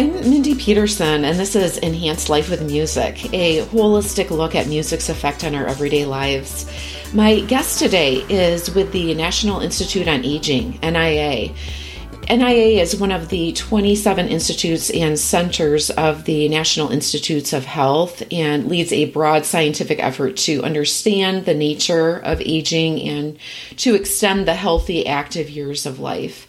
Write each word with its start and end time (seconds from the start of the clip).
I'm 0.00 0.14
Mindy 0.30 0.54
Peterson, 0.54 1.26
and 1.26 1.38
this 1.38 1.54
is 1.54 1.76
Enhanced 1.76 2.30
Life 2.30 2.48
with 2.48 2.62
Music, 2.62 3.22
a 3.34 3.66
holistic 3.66 4.30
look 4.30 4.54
at 4.54 4.66
music's 4.66 5.10
effect 5.10 5.44
on 5.44 5.54
our 5.54 5.66
everyday 5.66 6.06
lives. 6.06 6.64
My 7.12 7.40
guest 7.40 7.78
today 7.78 8.24
is 8.30 8.74
with 8.74 8.92
the 8.92 9.12
National 9.12 9.60
Institute 9.60 10.08
on 10.08 10.24
Aging, 10.24 10.78
NIA. 10.82 11.52
NIA 12.30 12.80
is 12.80 12.96
one 12.96 13.12
of 13.12 13.28
the 13.28 13.52
27 13.52 14.28
institutes 14.28 14.88
and 14.88 15.18
centers 15.18 15.90
of 15.90 16.24
the 16.24 16.48
National 16.48 16.88
Institutes 16.88 17.52
of 17.52 17.66
Health 17.66 18.22
and 18.32 18.68
leads 18.68 18.94
a 18.94 19.10
broad 19.10 19.44
scientific 19.44 20.02
effort 20.02 20.38
to 20.38 20.62
understand 20.62 21.44
the 21.44 21.52
nature 21.52 22.16
of 22.16 22.40
aging 22.40 23.02
and 23.02 23.38
to 23.76 23.94
extend 23.94 24.48
the 24.48 24.54
healthy, 24.54 25.06
active 25.06 25.50
years 25.50 25.84
of 25.84 26.00
life. 26.00 26.46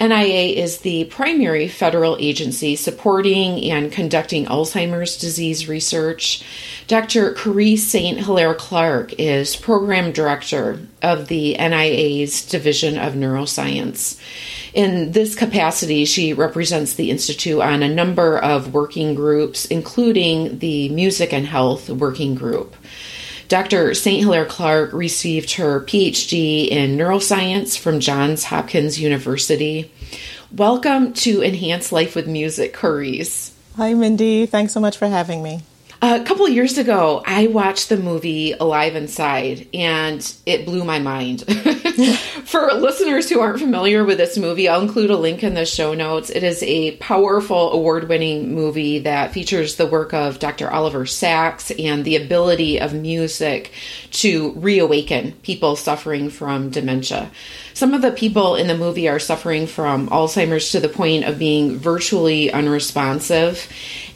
NIA 0.00 0.56
is 0.62 0.78
the 0.78 1.04
primary 1.04 1.68
federal 1.68 2.16
agency 2.18 2.74
supporting 2.74 3.70
and 3.70 3.92
conducting 3.92 4.46
Alzheimer's 4.46 5.18
disease 5.18 5.68
research. 5.68 6.42
Dr. 6.86 7.34
Coryse 7.34 7.86
St. 7.86 8.18
Hilaire 8.18 8.54
Clark 8.54 9.12
is 9.18 9.56
program 9.56 10.10
director 10.10 10.80
of 11.02 11.28
the 11.28 11.54
NIA's 11.58 12.46
Division 12.46 12.96
of 12.96 13.12
Neuroscience. 13.12 14.18
In 14.72 15.12
this 15.12 15.34
capacity, 15.34 16.06
she 16.06 16.32
represents 16.32 16.94
the 16.94 17.10
Institute 17.10 17.60
on 17.60 17.82
a 17.82 17.94
number 17.94 18.38
of 18.38 18.72
working 18.72 19.14
groups, 19.14 19.66
including 19.66 20.60
the 20.60 20.88
Music 20.88 21.34
and 21.34 21.46
Health 21.46 21.90
Working 21.90 22.34
Group. 22.34 22.74
Dr. 23.50 23.94
St. 23.94 24.20
Hilaire 24.20 24.46
Clark 24.46 24.92
received 24.92 25.54
her 25.54 25.80
PhD 25.80 26.68
in 26.68 26.96
neuroscience 26.96 27.76
from 27.76 27.98
Johns 27.98 28.44
Hopkins 28.44 29.00
University. 29.00 29.90
Welcome 30.52 31.12
to 31.14 31.42
Enhance 31.42 31.90
Life 31.90 32.14
with 32.14 32.28
Music, 32.28 32.72
Coryse. 32.72 33.52
Hi, 33.76 33.92
Mindy. 33.94 34.46
Thanks 34.46 34.72
so 34.72 34.78
much 34.78 34.96
for 34.96 35.08
having 35.08 35.42
me. 35.42 35.62
A 36.02 36.20
couple 36.24 36.48
years 36.48 36.78
ago, 36.78 37.22
I 37.26 37.48
watched 37.48 37.90
the 37.90 37.98
movie 37.98 38.52
Alive 38.52 38.96
Inside, 38.96 39.68
and 39.74 40.34
it 40.46 40.64
blew 40.64 40.82
my 40.82 40.98
mind. 40.98 41.42
For 42.46 42.72
listeners 42.72 43.28
who 43.28 43.40
aren't 43.40 43.58
familiar 43.58 44.02
with 44.02 44.16
this 44.16 44.38
movie, 44.38 44.66
I'll 44.66 44.80
include 44.80 45.10
a 45.10 45.18
link 45.18 45.42
in 45.42 45.52
the 45.52 45.66
show 45.66 45.92
notes. 45.92 46.30
It 46.30 46.42
is 46.42 46.62
a 46.62 46.96
powerful, 46.96 47.72
award 47.72 48.08
winning 48.08 48.54
movie 48.54 49.00
that 49.00 49.32
features 49.32 49.76
the 49.76 49.86
work 49.86 50.14
of 50.14 50.38
Dr. 50.38 50.70
Oliver 50.70 51.04
Sacks 51.04 51.70
and 51.72 52.02
the 52.02 52.16
ability 52.16 52.80
of 52.80 52.94
music 52.94 53.70
to 54.12 54.52
reawaken 54.52 55.32
people 55.42 55.76
suffering 55.76 56.30
from 56.30 56.70
dementia. 56.70 57.30
Some 57.74 57.92
of 57.92 58.00
the 58.00 58.12
people 58.12 58.56
in 58.56 58.68
the 58.68 58.76
movie 58.76 59.08
are 59.08 59.18
suffering 59.18 59.66
from 59.66 60.08
Alzheimer's 60.08 60.70
to 60.72 60.80
the 60.80 60.88
point 60.88 61.24
of 61.24 61.38
being 61.38 61.78
virtually 61.78 62.50
unresponsive. 62.50 63.68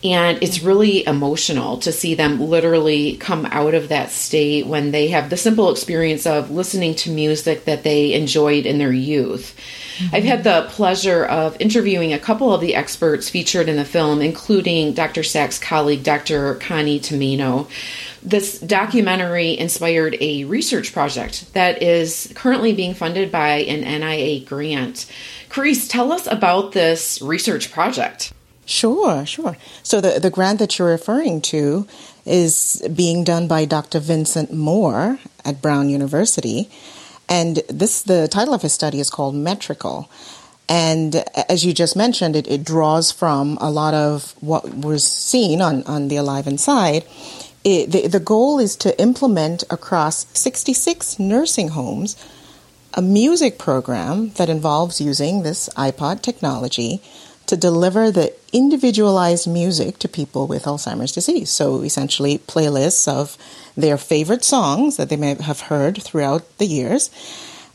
And 0.05 0.43
it's 0.43 0.63
really 0.63 1.07
emotional 1.07 1.79
to 1.79 1.91
see 1.91 2.15
them 2.15 2.39
literally 2.39 3.17
come 3.17 3.47
out 3.47 3.73
of 3.73 3.89
that 3.89 4.11
state 4.11 4.67
when 4.67 4.91
they 4.91 5.09
have 5.09 5.31
the 5.31 5.39
simple 5.39 5.71
experience 5.71 6.27
of 6.27 6.51
listening 6.51 6.95
to 6.97 7.11
music 7.11 7.65
that 7.65 7.85
they 7.85 8.13
enjoyed 8.13 8.67
in 8.67 8.77
their 8.77 8.93
youth. 8.93 9.59
Mm-hmm. 9.97 10.15
I've 10.15 10.25
had 10.25 10.45
the 10.45 10.67
pleasure 10.69 11.25
of 11.25 11.59
interviewing 11.59 12.13
a 12.13 12.19
couple 12.19 12.53
of 12.53 12.61
the 12.61 12.75
experts 12.75 13.31
featured 13.31 13.67
in 13.67 13.77
the 13.77 13.85
film, 13.87 14.21
including 14.21 14.93
Dr. 14.93 15.23
Sacks' 15.23 15.59
colleague, 15.59 16.03
Dr. 16.03 16.57
Connie 16.57 17.01
Tomaino. 17.01 17.71
This 18.23 18.59
documentary 18.59 19.59
inspired 19.59 20.17
a 20.21 20.45
research 20.45 20.93
project 20.93 21.53
that 21.55 21.83
is 21.83 22.31
currently 22.35 22.75
being 22.75 22.93
funded 22.93 23.33
by 23.33 23.59
an 23.61 23.81
NIA 23.81 24.45
grant. 24.45 25.07
Coryse, 25.49 25.89
tell 25.89 26.13
us 26.13 26.27
about 26.27 26.73
this 26.73 27.23
research 27.23 27.73
project. 27.73 28.33
Sure, 28.67 29.27
sure. 29.27 29.57
So 29.83 30.01
the, 30.01 30.19
the 30.21 30.31
grant 30.31 30.59
that 30.59 30.79
you're 30.79 30.89
referring 30.89 31.41
to 31.43 31.87
is 32.25 32.87
being 32.95 33.25
done 33.25 33.47
by 33.47 33.65
Dr. 33.65 34.01
Vincent 34.01 34.53
Mor 34.53 35.19
at 35.45 35.61
Brown 35.61 35.91
University. 35.91 36.71
And 37.29 37.57
this 37.69 38.03
the 38.03 38.29
title 38.29 38.55
of 38.55 38.63
his 38.63 38.73
study 38.73 39.01
is 39.01 39.11
called 39.11 39.35
Metrical. 39.35 40.11
And 40.69 41.17
as 41.49 41.65
you 41.65 41.75
just 41.75 41.95
mentioned, 41.95 42.37
it, 42.37 42.49
it 42.49 42.65
draws 42.65 43.13
from 43.13 43.59
a 43.61 43.71
lot 43.71 43.93
of 43.93 44.35
what 44.41 44.75
was 44.75 45.07
seen 45.07 45.61
on, 45.61 45.83
on 45.85 46.09
the 46.09 46.17
Alive 46.17 46.47
Inside. 46.47 47.05
It, 47.65 47.93
the, 47.93 48.09
the 48.09 48.21
goal 48.21 48.59
is 48.59 48.77
to 48.77 48.99
implement 49.01 49.65
across 49.71 50.27
66 50.39 51.19
nursing 51.19 51.69
homes 51.69 52.17
a 52.95 53.03
music 53.03 53.59
program 53.59 54.31
that 54.37 54.49
involves 54.49 55.01
using 55.01 55.43
this 55.43 55.69
iPod 55.71 56.23
technology 56.23 57.03
to 57.47 57.57
deliver 57.57 58.11
the 58.11 58.33
individualized 58.53 59.47
music 59.47 59.99
to 59.99 60.09
people 60.09 60.47
with 60.47 60.65
Alzheimer's 60.65 61.13
disease. 61.13 61.51
So 61.51 61.83
essentially, 61.83 62.39
playlists 62.39 63.07
of 63.07 63.37
their 63.77 63.99
favorite 63.99 64.45
songs 64.45 64.97
that 64.97 65.09
they 65.09 65.17
may 65.17 65.35
have 65.35 65.61
heard 65.61 66.03
throughout 66.03 66.59
the 66.59 66.67
years. 66.67 67.11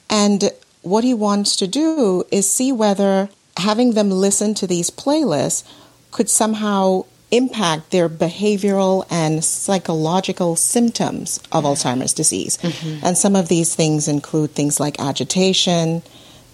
And 0.09 0.51
what 0.81 1.03
he 1.03 1.13
wants 1.13 1.55
to 1.57 1.67
do 1.67 2.23
is 2.31 2.49
see 2.49 2.71
whether 2.71 3.29
having 3.57 3.93
them 3.93 4.09
listen 4.09 4.53
to 4.55 4.67
these 4.67 4.89
playlists 4.89 5.63
could 6.11 6.29
somehow 6.29 7.05
impact 7.31 7.91
their 7.91 8.09
behavioral 8.09 9.05
and 9.11 9.43
psychological 9.43 10.55
symptoms 10.55 11.39
of 11.51 11.63
Alzheimer's 11.63 12.13
disease. 12.13 12.57
Mm-hmm. 12.57 13.05
And 13.05 13.17
some 13.17 13.35
of 13.35 13.49
these 13.49 13.75
things 13.75 14.07
include 14.07 14.51
things 14.51 14.79
like 14.79 14.99
agitation, 14.99 16.01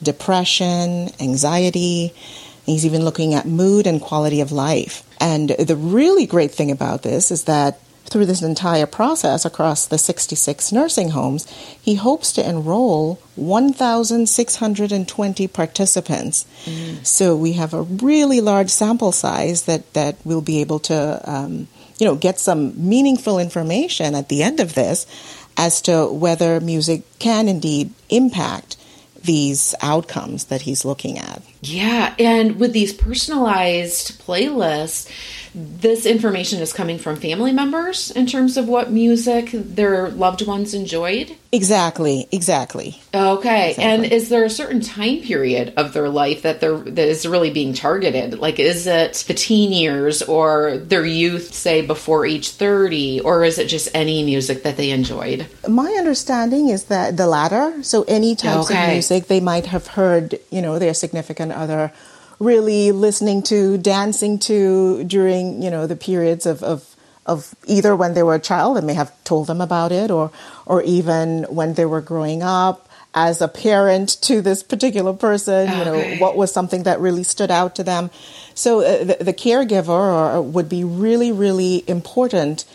depression, 0.04 1.09
anxiety, 1.22 2.14
He's 2.66 2.86
even 2.86 3.06
looking 3.06 3.34
at 3.34 3.46
mood 3.46 3.88
and 3.88 4.02
quality 4.02 4.42
of 4.42 4.52
life. 4.52 5.03
And 5.20 5.50
the 5.50 5.76
really 5.76 6.26
great 6.26 6.52
thing 6.52 6.72
about 6.72 7.03
this 7.03 7.31
is 7.31 7.46
that 7.46 7.80
through 8.06 8.26
this 8.26 8.42
entire 8.42 8.86
process 8.86 9.46
across 9.46 9.88
the 9.88 9.98
66 9.98 10.72
nursing 10.72 11.09
homes, 11.09 11.46
he 11.81 11.96
hopes 11.96 12.31
to 12.34 12.48
enroll 12.48 13.20
1,620 13.36 15.48
participants. 15.48 16.46
Mm. 16.66 17.04
So 17.06 17.36
we 17.36 17.54
have 17.54 17.74
a 17.74 17.81
really 17.81 18.42
large 18.42 18.70
sample 18.70 19.12
size 19.12 19.64
that, 19.64 19.92
that 19.94 20.18
we'll 20.24 20.42
be 20.42 20.62
able 20.62 20.78
to, 20.80 21.22
um, 21.25 21.68
you 21.98 22.06
know, 22.06 22.16
get 22.16 22.40
some 22.40 22.88
meaningful 22.88 23.40
information 23.40 24.14
at 24.16 24.30
the 24.30 24.44
end 24.44 24.59
of 24.59 24.75
this 24.75 25.08
as 25.58 25.81
to 25.81 26.06
whether 26.08 26.59
music 26.59 27.04
can 27.20 27.48
indeed 27.48 27.92
impact 28.09 28.78
these 29.25 29.75
outcomes 29.81 30.46
that 30.46 30.62
he's 30.62 30.86
looking 30.86 31.18
at. 31.18 31.41
Yeah, 31.62 32.16
and 32.19 32.59
with 32.59 32.74
these 32.74 32.94
personalized 32.94 34.22
playlists, 34.25 35.09
this 35.56 36.06
information 36.06 36.60
is 36.60 36.74
coming 36.74 36.98
from 36.98 37.16
family 37.16 37.54
members 37.54 38.12
in 38.12 38.28
terms 38.28 38.58
of 38.58 38.68
what 38.68 38.92
music 38.92 39.52
their 39.54 40.10
loved 40.10 40.46
ones 40.46 40.74
enjoyed? 40.74 41.34
Exactly, 41.54 42.28
exactly. 42.30 43.02
Okay. 43.14 43.70
Exactly. 43.70 43.84
And 43.84 44.06
is 44.12 44.28
there 44.28 44.44
a 44.44 44.50
certain 44.50 44.82
time 44.82 45.22
period 45.22 45.74
of 45.78 45.94
their 45.94 46.10
life 46.10 46.42
that 46.42 46.60
they're 46.60 46.78
that 46.78 47.08
is 47.08 47.26
really 47.26 47.52
being 47.52 47.74
targeted? 47.74 48.38
Like 48.38 48.60
is 48.60 48.86
it 48.86 49.24
the 49.28 49.34
teen 49.34 49.72
years 49.72 50.22
or 50.22 50.78
their 50.78 51.06
youth 51.06 51.54
say 51.54 51.82
before 51.82 52.26
age 52.26 52.52
30 52.52 53.22
or 53.22 53.46
is 53.46 53.58
it 53.58 53.68
just 53.68 53.88
any 53.94 54.26
music 54.26 54.64
that 54.64 54.76
they 54.76 54.92
enjoyed? 54.92 55.48
My 55.68 55.92
understanding 55.94 56.68
is 56.68 56.86
that 56.86 57.16
the 57.16 57.28
latter, 57.28 57.82
so 57.82 58.04
any 58.10 58.36
types 58.36 58.70
okay. 58.70 58.84
of 58.84 58.92
music 58.92 59.28
they 59.28 59.40
might 59.40 59.68
have 59.68 59.88
heard, 59.88 60.38
you 60.52 60.62
know, 60.62 60.80
their 60.80 60.94
significant 60.94 61.54
other 61.54 61.94
really 62.40 62.91
listening 62.91 63.44
to, 63.44 63.78
dancing 63.78 64.40
to 64.40 65.03
during, 65.06 65.62
you 65.62 65.69
know, 65.69 65.88
the 65.88 65.96
periods 65.96 66.46
of, 66.46 66.63
of, 66.63 66.96
of 67.25 67.56
either 67.66 67.96
when 67.96 68.13
they 68.13 68.23
were 68.23 68.35
a 68.35 68.40
child 68.40 68.78
and 68.78 68.85
may 68.85 68.94
have 68.94 69.12
told 69.23 69.47
them 69.47 69.62
about 69.62 69.91
it 69.91 70.12
or, 70.12 70.31
or 70.66 70.81
even 70.84 71.44
when 71.44 71.74
they 71.74 71.85
were 71.85 72.01
growing 72.01 72.44
up 72.44 72.89
as 73.15 73.42
a 73.42 73.48
parent 73.48 74.21
to 74.21 74.42
this 74.42 74.62
particular 74.62 75.13
person, 75.13 75.71
you 75.71 75.86
know, 75.86 76.15
what 76.18 76.36
was 76.36 76.51
something 76.51 76.83
that 76.83 77.00
really 77.00 77.24
stood 77.24 77.50
out 77.50 77.75
to 77.75 77.83
them. 77.83 78.12
So 78.54 78.81
uh, 78.81 79.06
the, 79.06 79.24
the, 79.24 79.33
caregiver 79.33 79.88
or, 79.88 80.42
would 80.42 80.68
be 80.68 80.83
really, 80.83 81.31
really 81.31 81.86
important 81.88 82.65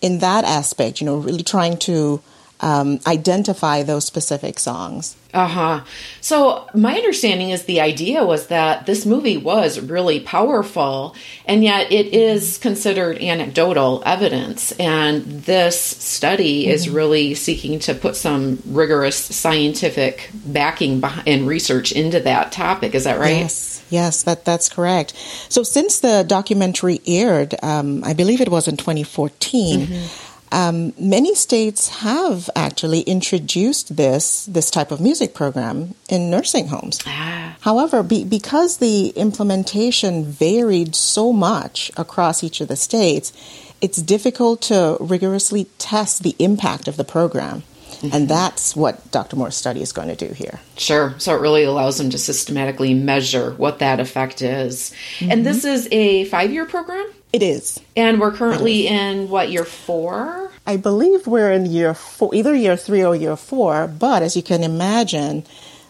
in 0.00 0.20
that 0.20 0.44
aspect, 0.44 1.00
you 1.00 1.06
know, 1.06 1.16
really 1.16 1.42
trying 1.42 1.78
to 1.78 2.22
um, 2.60 3.00
identify 3.08 3.82
those 3.82 4.04
specific 4.04 4.60
songs. 4.60 5.16
Uh 5.34 5.46
huh. 5.46 5.84
So, 6.22 6.66
my 6.72 6.94
understanding 6.94 7.50
is 7.50 7.64
the 7.64 7.82
idea 7.82 8.24
was 8.24 8.46
that 8.46 8.86
this 8.86 9.04
movie 9.04 9.36
was 9.36 9.78
really 9.78 10.20
powerful, 10.20 11.14
and 11.44 11.62
yet 11.62 11.92
it 11.92 12.14
is 12.14 12.56
considered 12.56 13.18
anecdotal 13.18 14.02
evidence. 14.06 14.72
And 14.72 15.24
this 15.42 15.78
study 15.78 16.62
mm-hmm. 16.62 16.70
is 16.70 16.88
really 16.88 17.34
seeking 17.34 17.78
to 17.80 17.94
put 17.94 18.16
some 18.16 18.62
rigorous 18.64 19.16
scientific 19.16 20.30
backing 20.32 21.02
and 21.26 21.46
research 21.46 21.92
into 21.92 22.20
that 22.20 22.50
topic. 22.50 22.94
Is 22.94 23.04
that 23.04 23.18
right? 23.18 23.36
Yes, 23.36 23.84
yes, 23.90 24.22
that, 24.22 24.46
that's 24.46 24.70
correct. 24.70 25.12
So, 25.50 25.62
since 25.62 26.00
the 26.00 26.24
documentary 26.26 27.02
aired, 27.06 27.54
um, 27.62 28.02
I 28.02 28.14
believe 28.14 28.40
it 28.40 28.48
was 28.48 28.66
in 28.66 28.78
2014. 28.78 29.80
Mm-hmm 29.80 30.27
um, 30.52 30.92
many 30.98 31.34
states 31.34 31.88
have 31.88 32.48
actually 32.56 33.00
introduced 33.00 33.96
this 33.96 34.46
this 34.46 34.70
type 34.70 34.90
of 34.90 35.00
music 35.00 35.34
program 35.34 35.94
in 36.08 36.30
nursing 36.30 36.68
homes. 36.68 37.00
Ah. 37.06 37.56
However, 37.60 38.02
be, 38.02 38.24
because 38.24 38.78
the 38.78 39.08
implementation 39.10 40.24
varied 40.24 40.94
so 40.94 41.32
much 41.32 41.90
across 41.96 42.42
each 42.42 42.60
of 42.60 42.68
the 42.68 42.76
states, 42.76 43.32
it's 43.80 44.00
difficult 44.00 44.62
to 44.62 44.96
rigorously 45.00 45.66
test 45.78 46.22
the 46.22 46.34
impact 46.38 46.88
of 46.88 46.96
the 46.96 47.04
program. 47.04 47.62
Mm-hmm. 47.88 48.08
And 48.12 48.28
that's 48.28 48.76
what 48.76 49.10
Dr. 49.10 49.36
Mor's 49.36 49.56
study 49.56 49.82
is 49.82 49.92
going 49.92 50.08
to 50.08 50.16
do 50.16 50.32
here. 50.32 50.60
Sure. 50.76 51.14
So 51.18 51.34
it 51.34 51.40
really 51.40 51.64
allows 51.64 51.98
them 51.98 52.10
to 52.10 52.18
systematically 52.18 52.94
measure 52.94 53.52
what 53.52 53.80
that 53.80 54.00
effect 54.00 54.42
is. 54.42 54.94
Mm-hmm. 55.18 55.32
And 55.32 55.46
this 55.46 55.64
is 55.64 55.88
a 55.90 56.24
five 56.26 56.52
year 56.52 56.66
program? 56.66 57.10
It 57.32 57.42
is. 57.42 57.80
And 57.96 58.20
we're 58.20 58.32
currently 58.32 58.86
in 58.88 59.28
what, 59.28 59.50
year 59.50 59.64
four? 59.64 60.50
I 60.66 60.76
believe 60.76 61.26
we're 61.26 61.52
in 61.52 61.66
year 61.66 61.94
four, 61.94 62.34
either 62.34 62.54
year 62.54 62.76
three 62.76 63.04
or 63.04 63.14
year 63.14 63.36
four. 63.36 63.86
But 63.86 64.22
as 64.22 64.36
you 64.36 64.42
can 64.42 64.62
imagine, 64.62 65.44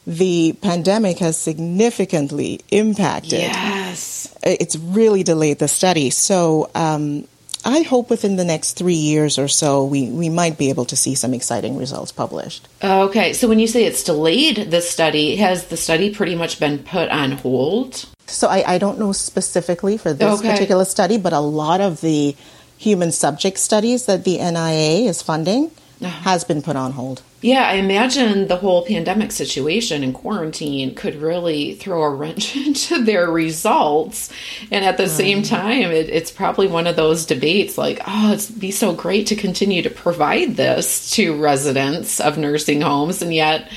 the 0.06 0.56
pandemic 0.62 1.18
has 1.18 1.36
significantly 1.36 2.60
impacted. 2.70 3.40
Yes. 3.40 4.34
It's 4.42 4.76
really 4.76 5.22
delayed 5.22 5.58
the 5.58 5.68
study. 5.68 6.10
So, 6.10 6.70
um, 6.74 7.28
I 7.64 7.82
hope 7.82 8.10
within 8.10 8.36
the 8.36 8.44
next 8.44 8.74
three 8.74 8.94
years 8.94 9.38
or 9.38 9.48
so, 9.48 9.84
we, 9.84 10.08
we 10.08 10.28
might 10.28 10.58
be 10.58 10.70
able 10.70 10.84
to 10.86 10.96
see 10.96 11.14
some 11.14 11.34
exciting 11.34 11.76
results 11.76 12.12
published. 12.12 12.68
Okay, 12.82 13.32
so 13.32 13.48
when 13.48 13.58
you 13.58 13.66
say 13.66 13.84
it's 13.84 14.04
delayed 14.04 14.70
the 14.70 14.80
study, 14.80 15.36
has 15.36 15.66
the 15.66 15.76
study 15.76 16.14
pretty 16.14 16.34
much 16.34 16.60
been 16.60 16.78
put 16.78 17.08
on 17.10 17.32
hold? 17.32 18.06
So 18.26 18.48
I, 18.48 18.74
I 18.74 18.78
don't 18.78 18.98
know 18.98 19.12
specifically 19.12 19.96
for 19.96 20.12
this 20.12 20.40
okay. 20.40 20.50
particular 20.52 20.84
study, 20.84 21.18
but 21.18 21.32
a 21.32 21.40
lot 21.40 21.80
of 21.80 22.00
the 22.00 22.36
human 22.76 23.10
subject 23.10 23.58
studies 23.58 24.06
that 24.06 24.24
the 24.24 24.36
NIA 24.38 25.08
is 25.08 25.20
funding. 25.20 25.70
Has 26.00 26.44
been 26.44 26.62
put 26.62 26.76
on 26.76 26.92
hold. 26.92 27.22
Yeah, 27.40 27.68
I 27.68 27.74
imagine 27.74 28.48
the 28.48 28.56
whole 28.56 28.84
pandemic 28.84 29.30
situation 29.30 30.02
and 30.02 30.12
quarantine 30.12 30.94
could 30.94 31.16
really 31.16 31.74
throw 31.74 32.02
a 32.02 32.14
wrench 32.14 32.56
into 32.66 33.04
their 33.04 33.30
results. 33.30 34.32
And 34.70 34.84
at 34.84 34.96
the 34.96 35.04
mm. 35.04 35.08
same 35.08 35.42
time, 35.42 35.90
it, 35.90 36.08
it's 36.08 36.30
probably 36.30 36.66
one 36.66 36.86
of 36.86 36.96
those 36.96 37.26
debates 37.26 37.78
like, 37.78 38.00
oh, 38.06 38.32
it'd 38.32 38.58
be 38.58 38.70
so 38.70 38.92
great 38.92 39.28
to 39.28 39.36
continue 39.36 39.82
to 39.82 39.90
provide 39.90 40.56
this 40.56 41.10
to 41.12 41.40
residents 41.40 42.20
of 42.20 42.38
nursing 42.38 42.80
homes. 42.80 43.22
And 43.22 43.32
yet, 43.32 43.70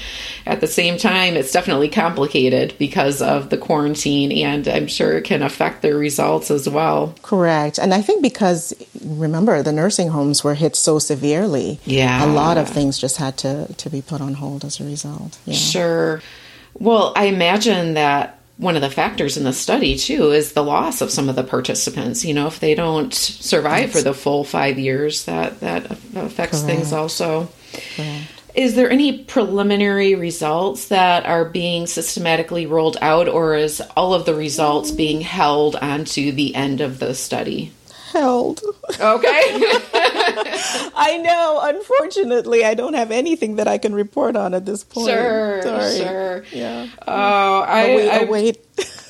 at 0.45 0.61
the 0.61 0.67
same 0.67 0.97
time, 0.97 1.35
it's 1.35 1.51
definitely 1.51 1.89
complicated 1.89 2.73
because 2.79 3.21
of 3.21 3.49
the 3.49 3.57
quarantine, 3.57 4.31
and 4.31 4.67
I'm 4.67 4.88
sure 4.88 5.17
it 5.17 5.23
can 5.23 5.43
affect 5.43 5.81
their 5.81 5.97
results 5.97 6.49
as 6.49 6.67
well. 6.67 7.15
Correct. 7.21 7.77
And 7.77 7.93
I 7.93 8.01
think 8.01 8.21
because, 8.21 8.73
remember, 9.03 9.61
the 9.61 9.71
nursing 9.71 10.09
homes 10.09 10.43
were 10.43 10.55
hit 10.55 10.75
so 10.75 10.99
severely, 10.99 11.79
yeah. 11.85 12.25
a 12.25 12.27
lot 12.27 12.57
of 12.57 12.69
things 12.69 12.97
just 12.97 13.17
had 13.17 13.38
to 13.39 13.71
to, 13.77 13.89
be 13.91 14.01
put 14.01 14.21
on 14.21 14.35
hold 14.35 14.63
as 14.63 14.79
a 14.79 14.85
result. 14.85 15.38
Yeah. 15.45 15.53
Sure. 15.53 16.21
Well, 16.73 17.11
I 17.15 17.25
imagine 17.25 17.95
that 17.95 18.39
one 18.57 18.75
of 18.75 18.81
the 18.81 18.89
factors 18.89 19.38
in 19.38 19.43
the 19.43 19.53
study 19.53 19.97
too 19.97 20.31
is 20.31 20.53
the 20.53 20.63
loss 20.63 21.01
of 21.01 21.11
some 21.11 21.29
of 21.29 21.35
the 21.35 21.43
participants. 21.43 22.23
You 22.23 22.33
know, 22.33 22.47
if 22.47 22.59
they 22.59 22.75
don't 22.75 23.13
survive 23.13 23.91
for 23.91 24.01
the 24.01 24.13
full 24.13 24.43
five 24.43 24.79
years, 24.79 25.25
that 25.25 25.59
that 25.59 25.91
affects 26.15 26.61
Correct. 26.61 26.65
things 26.65 26.93
also. 26.93 27.49
Correct. 27.95 28.40
Is 28.53 28.75
there 28.75 28.89
any 28.89 29.24
preliminary 29.24 30.15
results 30.15 30.88
that 30.89 31.25
are 31.25 31.45
being 31.45 31.88
systematically 31.88 32.65
rolled 32.65 32.98
out, 33.01 33.27
or 33.27 33.56
is 33.56 33.81
all 33.95 34.13
of 34.13 34.25
the 34.25 34.36
results 34.36 34.92
being 34.92 35.21
held 35.21 35.75
onto 35.75 36.31
the 36.31 36.56
end 36.56 36.81
of 36.81 37.00
the 37.00 37.13
study? 37.13 37.71
held. 38.12 38.62
Okay. 38.89 39.00
I 40.94 41.19
know. 41.24 41.59
Unfortunately, 41.63 42.63
I 42.63 42.74
don't 42.74 42.94
have 42.94 43.12
anything 43.12 43.56
that 43.56 43.68
I 43.68 43.77
can 43.77 43.95
report 43.95 44.36
on 44.36 44.53
at 44.53 44.65
this 44.65 44.83
point. 44.83 45.07
Sure. 45.07 45.62
Sorry. 45.62 45.98
Sure. 45.98 46.44
Yeah. 46.51 46.88
Oh, 47.07 47.62
I 47.62 47.95
wait. 47.95 48.09
I, 48.09 48.24
wait. 48.25 48.57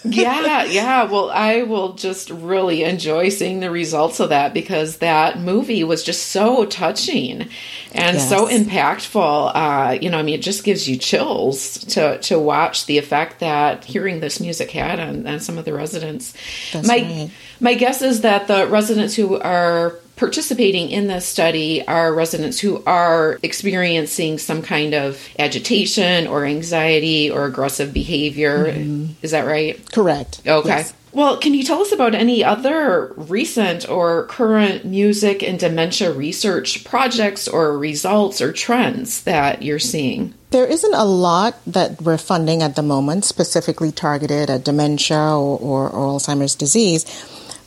Yeah, 0.03 0.63
yeah. 0.63 1.03
Well, 1.03 1.29
I 1.29 1.63
will 1.63 1.93
just 1.93 2.29
really 2.29 2.83
enjoy 2.83 3.29
seeing 3.29 3.59
the 3.59 3.69
results 3.69 4.19
of 4.19 4.29
that 4.29 4.53
because 4.53 4.97
that 4.97 5.39
movie 5.39 5.83
was 5.83 6.03
just 6.03 6.29
so 6.29 6.65
touching 6.65 7.49
and 7.93 8.17
yes. 8.17 8.29
so 8.29 8.47
impactful. 8.47 9.51
Uh, 9.53 9.99
you 10.01 10.09
know, 10.09 10.17
I 10.17 10.23
mean, 10.23 10.35
it 10.35 10.41
just 10.41 10.63
gives 10.63 10.89
you 10.89 10.97
chills 10.97 11.77
to 11.85 12.17
to 12.19 12.39
watch 12.39 12.87
the 12.87 12.97
effect 12.97 13.39
that 13.39 13.85
hearing 13.85 14.19
this 14.19 14.39
music 14.39 14.71
had 14.71 14.99
on, 14.99 15.27
on 15.27 15.39
some 15.39 15.57
of 15.57 15.65
the 15.65 15.73
residents. 15.73 16.33
That's 16.73 16.87
my 16.87 16.95
right. 16.95 17.31
my 17.59 17.75
guess 17.75 18.01
is 18.01 18.21
that 18.21 18.47
the 18.47 18.67
residents 18.67 19.15
who 19.15 19.39
are 19.39 19.99
participating 20.15 20.89
in 20.89 21.07
this 21.07 21.25
study 21.25 21.85
are 21.87 22.13
residents 22.13 22.59
who 22.59 22.83
are 22.85 23.39
experiencing 23.43 24.37
some 24.37 24.61
kind 24.61 24.93
of 24.93 25.27
agitation 25.39 26.27
or 26.27 26.45
anxiety 26.45 27.29
or 27.29 27.45
aggressive 27.45 27.93
behavior. 27.93 28.67
Mm-hmm. 28.67 29.13
Is 29.21 29.31
that 29.31 29.45
right? 29.45 29.79
Correct. 29.91 30.41
Okay. 30.45 30.69
Yes. 30.69 30.93
Well, 31.13 31.37
can 31.37 31.53
you 31.53 31.63
tell 31.63 31.81
us 31.81 31.91
about 31.91 32.15
any 32.15 32.43
other 32.43 33.13
recent 33.17 33.89
or 33.89 34.25
current 34.27 34.85
music 34.85 35.43
and 35.43 35.59
dementia 35.59 36.13
research 36.13 36.85
projects 36.85 37.49
or 37.49 37.77
results 37.77 38.41
or 38.41 38.53
trends 38.53 39.23
that 39.23 39.61
you're 39.61 39.79
seeing? 39.79 40.33
There 40.51 40.65
isn't 40.65 40.93
a 40.93 41.03
lot 41.03 41.57
that 41.65 42.01
we're 42.01 42.17
funding 42.17 42.61
at 42.61 42.75
the 42.75 42.81
moment 42.81 43.25
specifically 43.25 43.91
targeted 43.91 44.49
at 44.49 44.63
dementia 44.63 45.17
or, 45.17 45.57
or, 45.59 45.89
or 45.89 46.19
Alzheimer's 46.19 46.55
disease. 46.55 47.05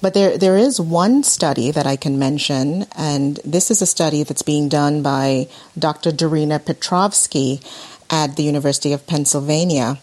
But 0.04 0.12
there, 0.12 0.36
there 0.36 0.58
is 0.58 0.78
one 0.78 1.22
study 1.22 1.70
that 1.70 1.86
I 1.86 1.96
can 1.96 2.18
mention, 2.18 2.84
and 2.94 3.40
this 3.42 3.70
is 3.70 3.80
a 3.80 3.86
study 3.86 4.22
that's 4.22 4.42
being 4.42 4.68
done 4.68 5.02
by 5.02 5.48
Dr. 5.78 6.10
Darina 6.10 6.62
Petrovsky 6.62 7.62
at 8.10 8.36
the 8.36 8.42
University 8.42 8.92
of 8.92 9.06
Pennsylvania. 9.06 9.96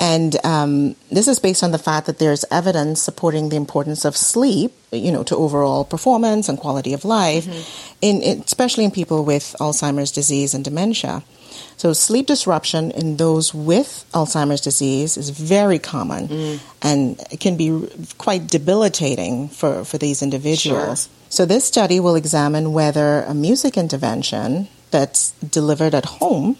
And 0.00 0.34
um, 0.46 0.96
this 1.12 1.28
is 1.28 1.40
based 1.40 1.62
on 1.62 1.72
the 1.72 1.78
fact 1.78 2.06
that 2.06 2.18
there's 2.18 2.46
evidence 2.50 3.02
supporting 3.02 3.50
the 3.50 3.56
importance 3.56 4.06
of 4.06 4.16
sleep, 4.16 4.72
you 4.92 5.12
know, 5.12 5.24
to 5.24 5.36
overall 5.36 5.84
performance 5.84 6.48
and 6.48 6.56
quality 6.56 6.94
of 6.94 7.04
life, 7.04 7.44
mm-hmm. 7.44 7.98
in, 8.00 8.42
especially 8.46 8.86
in 8.86 8.90
people 8.90 9.26
with 9.26 9.54
Alzheimer's 9.60 10.10
disease 10.10 10.54
and 10.54 10.64
dementia. 10.64 11.22
So, 11.76 11.92
sleep 11.92 12.26
disruption 12.26 12.90
in 12.90 13.16
those 13.16 13.54
with 13.54 14.04
Alzheimer's 14.12 14.60
disease 14.60 15.16
is 15.16 15.30
very 15.30 15.78
common 15.78 16.28
mm. 16.28 16.60
and 16.82 17.20
it 17.30 17.40
can 17.40 17.56
be 17.56 17.88
quite 18.18 18.46
debilitating 18.46 19.48
for, 19.48 19.84
for 19.84 19.98
these 19.98 20.22
individuals. 20.22 21.06
Sure. 21.06 21.14
So, 21.30 21.46
this 21.46 21.64
study 21.64 22.00
will 22.00 22.16
examine 22.16 22.72
whether 22.72 23.22
a 23.22 23.34
music 23.34 23.76
intervention 23.76 24.68
that's 24.90 25.32
delivered 25.32 25.94
at 25.94 26.04
home 26.04 26.56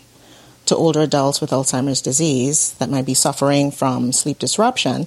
to 0.67 0.77
older 0.77 1.01
adults 1.01 1.41
with 1.41 1.51
Alzheimer's 1.51 2.03
disease 2.03 2.73
that 2.75 2.91
might 2.91 3.07
be 3.07 3.15
suffering 3.15 3.71
from 3.71 4.13
sleep 4.13 4.39
disruption 4.39 5.07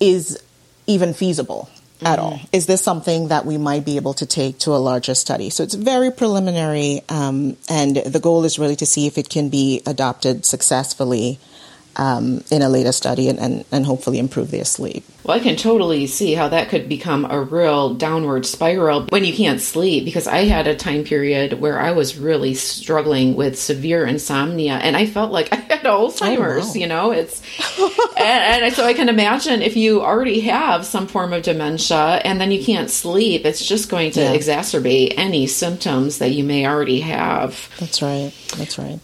is 0.00 0.42
even 0.86 1.12
feasible 1.12 1.68
at 2.04 2.18
all. 2.18 2.32
Mm-hmm. 2.32 2.46
Is 2.52 2.66
this 2.66 2.82
something 2.82 3.28
that 3.28 3.46
we 3.46 3.58
might 3.58 3.84
be 3.84 3.96
able 3.96 4.14
to 4.14 4.26
take 4.26 4.58
to 4.60 4.70
a 4.72 4.78
larger 4.78 5.14
study? 5.14 5.50
So 5.50 5.62
it's 5.62 5.74
very 5.74 6.10
preliminary, 6.10 7.02
um, 7.08 7.56
and 7.68 7.96
the 7.96 8.20
goal 8.20 8.44
is 8.44 8.58
really 8.58 8.76
to 8.76 8.86
see 8.86 9.06
if 9.06 9.18
it 9.18 9.28
can 9.28 9.48
be 9.48 9.82
adopted 9.86 10.44
successfully 10.44 11.38
um, 11.96 12.42
in 12.50 12.62
a 12.62 12.68
later 12.68 12.92
study 12.92 13.28
and, 13.28 13.38
and, 13.38 13.64
and, 13.70 13.84
hopefully 13.84 14.18
improve 14.18 14.50
their 14.50 14.64
sleep. 14.64 15.04
Well, 15.24 15.36
I 15.36 15.40
can 15.40 15.56
totally 15.56 16.06
see 16.06 16.34
how 16.34 16.48
that 16.48 16.68
could 16.68 16.88
become 16.88 17.26
a 17.30 17.40
real 17.40 17.94
downward 17.94 18.46
spiral 18.46 19.06
when 19.10 19.24
you 19.24 19.34
can't 19.34 19.60
sleep 19.60 20.04
because 20.04 20.26
I 20.26 20.44
had 20.44 20.66
a 20.66 20.74
time 20.74 21.04
period 21.04 21.60
where 21.60 21.78
I 21.78 21.92
was 21.92 22.16
really 22.16 22.54
struggling 22.54 23.34
with 23.34 23.58
severe 23.58 24.06
insomnia 24.06 24.74
and 24.74 24.96
I 24.96 25.06
felt 25.06 25.32
like 25.32 25.48
I 25.52 25.56
had 25.56 25.80
Alzheimer's, 25.80 26.64
oh, 26.64 26.68
wow. 26.68 26.74
you 26.74 26.86
know, 26.86 27.10
it's, 27.10 27.42
and, 28.18 28.64
and 28.64 28.74
so 28.74 28.84
I 28.84 28.94
can 28.94 29.08
imagine 29.08 29.60
if 29.60 29.76
you 29.76 30.02
already 30.02 30.40
have 30.40 30.86
some 30.86 31.06
form 31.06 31.32
of 31.32 31.42
dementia 31.42 32.22
and 32.24 32.40
then 32.40 32.50
you 32.50 32.64
can't 32.64 32.90
sleep, 32.90 33.44
it's 33.44 33.64
just 33.64 33.90
going 33.90 34.12
to 34.12 34.22
yeah. 34.22 34.34
exacerbate 34.34 35.14
any 35.16 35.46
symptoms 35.46 36.18
that 36.18 36.30
you 36.30 36.44
may 36.44 36.66
already 36.66 37.00
have. 37.00 37.68
That's 37.78 38.00
right. 38.00 38.32
That's 38.56 38.78
right. 38.78 39.00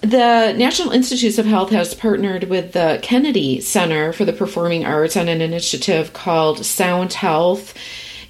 The 0.00 0.54
National 0.56 0.92
Institutes 0.92 1.38
of 1.38 1.44
Health 1.44 1.70
has 1.70 1.94
partnered 1.94 2.44
with 2.44 2.72
the 2.72 2.98
Kennedy 3.02 3.60
Center 3.60 4.12
for 4.12 4.24
the 4.24 4.32
Performing 4.32 4.86
Arts 4.86 5.16
on 5.16 5.28
an 5.28 5.42
initiative 5.42 6.14
called 6.14 6.64
Sound 6.64 7.12
Health. 7.12 7.74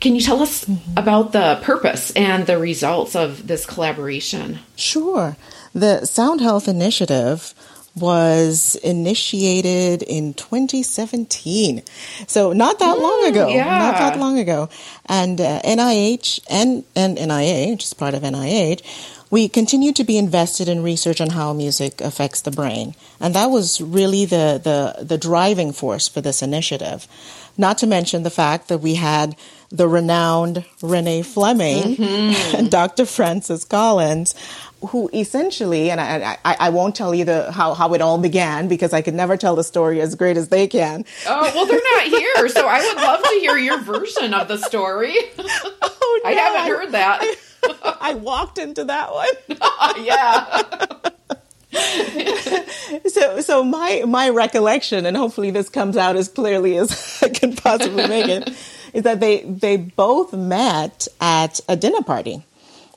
Can 0.00 0.16
you 0.16 0.20
tell 0.20 0.42
us 0.42 0.64
mm-hmm. 0.64 0.98
about 0.98 1.32
the 1.32 1.60
purpose 1.62 2.10
and 2.12 2.46
the 2.46 2.58
results 2.58 3.14
of 3.14 3.46
this 3.46 3.66
collaboration? 3.66 4.58
Sure. 4.74 5.36
The 5.72 6.04
Sound 6.06 6.40
Health 6.40 6.66
Initiative 6.66 7.54
was 7.94 8.76
initiated 8.76 10.02
in 10.02 10.34
2017. 10.34 11.82
So 12.26 12.52
not 12.52 12.78
that 12.78 12.96
mm, 12.96 13.02
long 13.02 13.26
ago. 13.26 13.48
Yeah. 13.48 13.64
Not 13.64 13.94
that 13.94 14.18
long 14.18 14.38
ago. 14.38 14.68
And 15.06 15.40
uh, 15.40 15.60
NIH 15.62 16.40
and, 16.48 16.84
and 16.96 17.14
NIA, 17.14 17.72
which 17.72 17.84
is 17.84 17.94
part 17.94 18.14
of 18.14 18.22
NIH, 18.22 18.82
we 19.30 19.48
continue 19.48 19.92
to 19.92 20.04
be 20.04 20.18
invested 20.18 20.68
in 20.68 20.82
research 20.82 21.20
on 21.20 21.30
how 21.30 21.52
music 21.52 22.00
affects 22.00 22.40
the 22.40 22.50
brain. 22.50 22.94
And 23.20 23.34
that 23.34 23.46
was 23.46 23.80
really 23.80 24.24
the, 24.24 24.60
the, 24.62 25.04
the 25.04 25.18
driving 25.18 25.72
force 25.72 26.08
for 26.08 26.20
this 26.20 26.42
initiative. 26.42 27.06
Not 27.56 27.78
to 27.78 27.86
mention 27.86 28.22
the 28.22 28.30
fact 28.30 28.68
that 28.68 28.78
we 28.78 28.96
had 28.96 29.36
the 29.70 29.86
renowned 29.86 30.64
Renee 30.82 31.22
Fleming, 31.22 31.96
mm-hmm. 31.96 32.66
Dr. 32.68 33.06
Francis 33.06 33.64
Collins, 33.64 34.34
who 34.88 35.08
essentially, 35.12 35.90
and 35.90 36.00
I, 36.00 36.38
I, 36.44 36.56
I, 36.58 36.70
won't 36.70 36.96
tell 36.96 37.14
you 37.14 37.24
the 37.24 37.52
how, 37.52 37.74
how 37.74 37.92
it 37.94 38.00
all 38.00 38.18
began 38.18 38.66
because 38.66 38.92
I 38.92 39.02
could 39.02 39.14
never 39.14 39.36
tell 39.36 39.54
the 39.54 39.62
story 39.62 40.00
as 40.00 40.14
great 40.14 40.36
as 40.36 40.48
they 40.48 40.66
can. 40.66 41.04
Oh 41.26 41.52
well, 41.54 41.66
they're 41.66 41.80
not 41.94 42.04
here, 42.04 42.48
so 42.48 42.66
I 42.66 42.80
would 42.80 42.96
love 42.96 43.22
to 43.22 43.38
hear 43.40 43.58
your 43.58 43.78
version 43.80 44.32
of 44.34 44.48
the 44.48 44.58
story. 44.58 45.14
Oh, 46.02 46.20
no, 46.24 46.30
I 46.30 46.32
haven't 46.32 46.72
heard 46.72 46.92
that. 46.92 47.20
I, 47.22 47.34
I 48.00 48.14
walked 48.14 48.58
into 48.58 48.84
that 48.84 49.12
one. 49.12 49.28
yeah. 50.04 50.62
so 53.08 53.40
so 53.40 53.64
my 53.64 54.02
my 54.06 54.28
recollection, 54.28 55.06
and 55.06 55.16
hopefully 55.16 55.50
this 55.50 55.68
comes 55.68 55.96
out 55.96 56.16
as 56.16 56.28
clearly 56.28 56.76
as 56.76 57.22
I 57.22 57.28
can 57.28 57.54
possibly 57.54 58.06
make 58.08 58.28
it, 58.28 58.48
is 58.92 59.04
that 59.04 59.20
they 59.20 59.42
they 59.44 59.76
both 59.76 60.32
met 60.32 61.06
at 61.20 61.60
a 61.68 61.76
dinner 61.76 62.02
party 62.02 62.42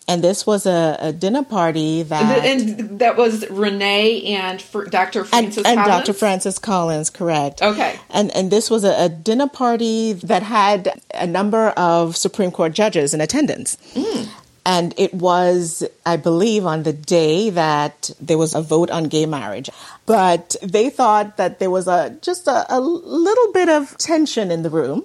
and 0.08 0.24
this 0.24 0.46
was 0.46 0.66
a, 0.66 0.98
a, 1.00 1.14
dinner 1.14 1.44
party 1.44 2.04
that 2.04 2.46
and 2.46 3.00
that 3.00 3.16
was 3.16 3.50
Renee 3.50 4.24
and 4.36 4.64
Dr. 4.90 5.24
Francis 5.24 5.66
and, 5.66 5.80
and 5.80 5.88
Dr. 5.88 6.14
Francis 6.14 6.60
Collins, 6.60 7.10
correct? 7.10 7.62
Okay, 7.62 8.00
and 8.10 8.32
and 8.36 8.52
this 8.52 8.70
was 8.70 8.84
a, 8.84 9.06
a, 9.06 9.10
dinner 9.10 9.48
party 9.48 10.14
that 10.14 10.44
had 10.44 11.02
a 11.14 11.26
number 11.26 11.70
of 11.70 12.18
Supreme 12.18 12.52
Court 12.52 12.74
judges 12.74 13.14
in 13.14 13.22
attendance. 13.22 13.78
Mm. 13.94 14.30
And 14.66 14.94
it 14.98 15.14
was, 15.14 15.84
I 16.06 16.16
believe, 16.16 16.66
on 16.66 16.84
the 16.84 16.94
day 16.94 17.50
that 17.50 18.12
there 18.22 18.38
was 18.38 18.56
a 18.56 18.62
vote 18.62 18.90
on 18.90 19.06
gay 19.06 19.26
marriage. 19.26 19.70
But 20.06 20.56
they 20.64 20.90
thought 20.90 21.38
that 21.38 21.60
there 21.60 21.70
was 21.70 21.88
a 21.88 22.18
just 22.22 22.48
a, 22.48 22.66
a 22.70 22.80
little 22.80 23.52
bit 23.52 23.68
of 23.68 23.98
tension 23.98 24.52
in 24.52 24.64
the 24.64 24.70
room 24.70 25.04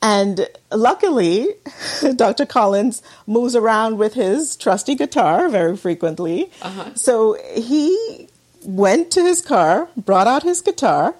and 0.00 0.48
luckily, 0.70 1.48
Dr. 2.16 2.46
Collins 2.46 3.02
moves 3.26 3.56
around 3.56 3.98
with 3.98 4.14
his 4.14 4.56
trusty 4.56 4.94
guitar 4.94 5.48
very 5.48 5.76
frequently. 5.76 6.50
Uh-huh. 6.62 6.94
So 6.94 7.36
he 7.54 8.28
went 8.64 9.10
to 9.12 9.22
his 9.22 9.40
car, 9.40 9.88
brought 9.96 10.26
out 10.26 10.42
his 10.42 10.60
guitar. 10.60 11.14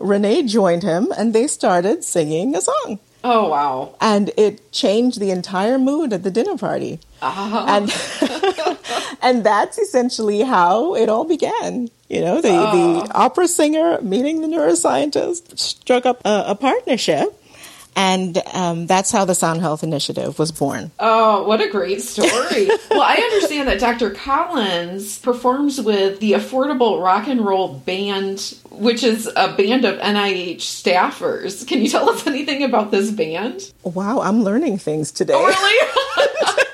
Renee 0.00 0.44
joined 0.44 0.82
him, 0.82 1.12
and 1.16 1.34
they 1.34 1.46
started 1.46 2.04
singing 2.04 2.54
a 2.54 2.60
song. 2.60 3.00
Oh, 3.24 3.48
wow. 3.48 3.94
And 4.00 4.30
it 4.36 4.70
changed 4.72 5.20
the 5.20 5.30
entire 5.30 5.78
mood 5.78 6.12
at 6.12 6.22
the 6.22 6.30
dinner 6.30 6.56
party. 6.56 7.00
Uh-huh. 7.20 7.64
And, 7.68 8.78
and 9.22 9.44
that's 9.44 9.78
essentially 9.78 10.42
how 10.42 10.94
it 10.94 11.08
all 11.08 11.24
began. 11.24 11.88
You 12.08 12.20
know, 12.22 12.36
the, 12.36 12.48
the 12.48 12.48
oh. 12.48 13.06
opera 13.14 13.48
singer 13.48 14.00
meeting 14.00 14.40
the 14.40 14.46
neuroscientist 14.46 15.58
struck 15.58 16.06
up 16.06 16.22
a, 16.24 16.44
a 16.48 16.54
partnership 16.54 17.38
and 17.98 18.40
um, 18.54 18.86
that's 18.86 19.10
how 19.10 19.24
the 19.24 19.34
Sound 19.34 19.60
Health 19.60 19.82
Initiative 19.82 20.38
was 20.38 20.52
born. 20.52 20.92
Oh, 21.00 21.48
what 21.48 21.60
a 21.60 21.68
great 21.68 22.00
story. 22.00 22.68
well, 22.92 23.02
I 23.02 23.14
understand 23.14 23.66
that 23.66 23.80
Dr. 23.80 24.10
Collins 24.10 25.18
performs 25.18 25.80
with 25.80 26.20
the 26.20 26.34
Affordable 26.34 27.02
Rock 27.02 27.26
and 27.26 27.44
Roll 27.44 27.74
Band, 27.74 28.54
which 28.70 29.02
is 29.02 29.28
a 29.34 29.52
band 29.52 29.84
of 29.84 29.98
NIH 29.98 30.58
staffers. 30.58 31.66
Can 31.66 31.82
you 31.82 31.88
tell 31.88 32.08
us 32.08 32.24
anything 32.24 32.62
about 32.62 32.92
this 32.92 33.10
band? 33.10 33.72
Wow, 33.82 34.20
I'm 34.20 34.44
learning 34.44 34.78
things 34.78 35.10
today. 35.10 35.34
Oh, 35.34 35.44
really? 35.44 36.54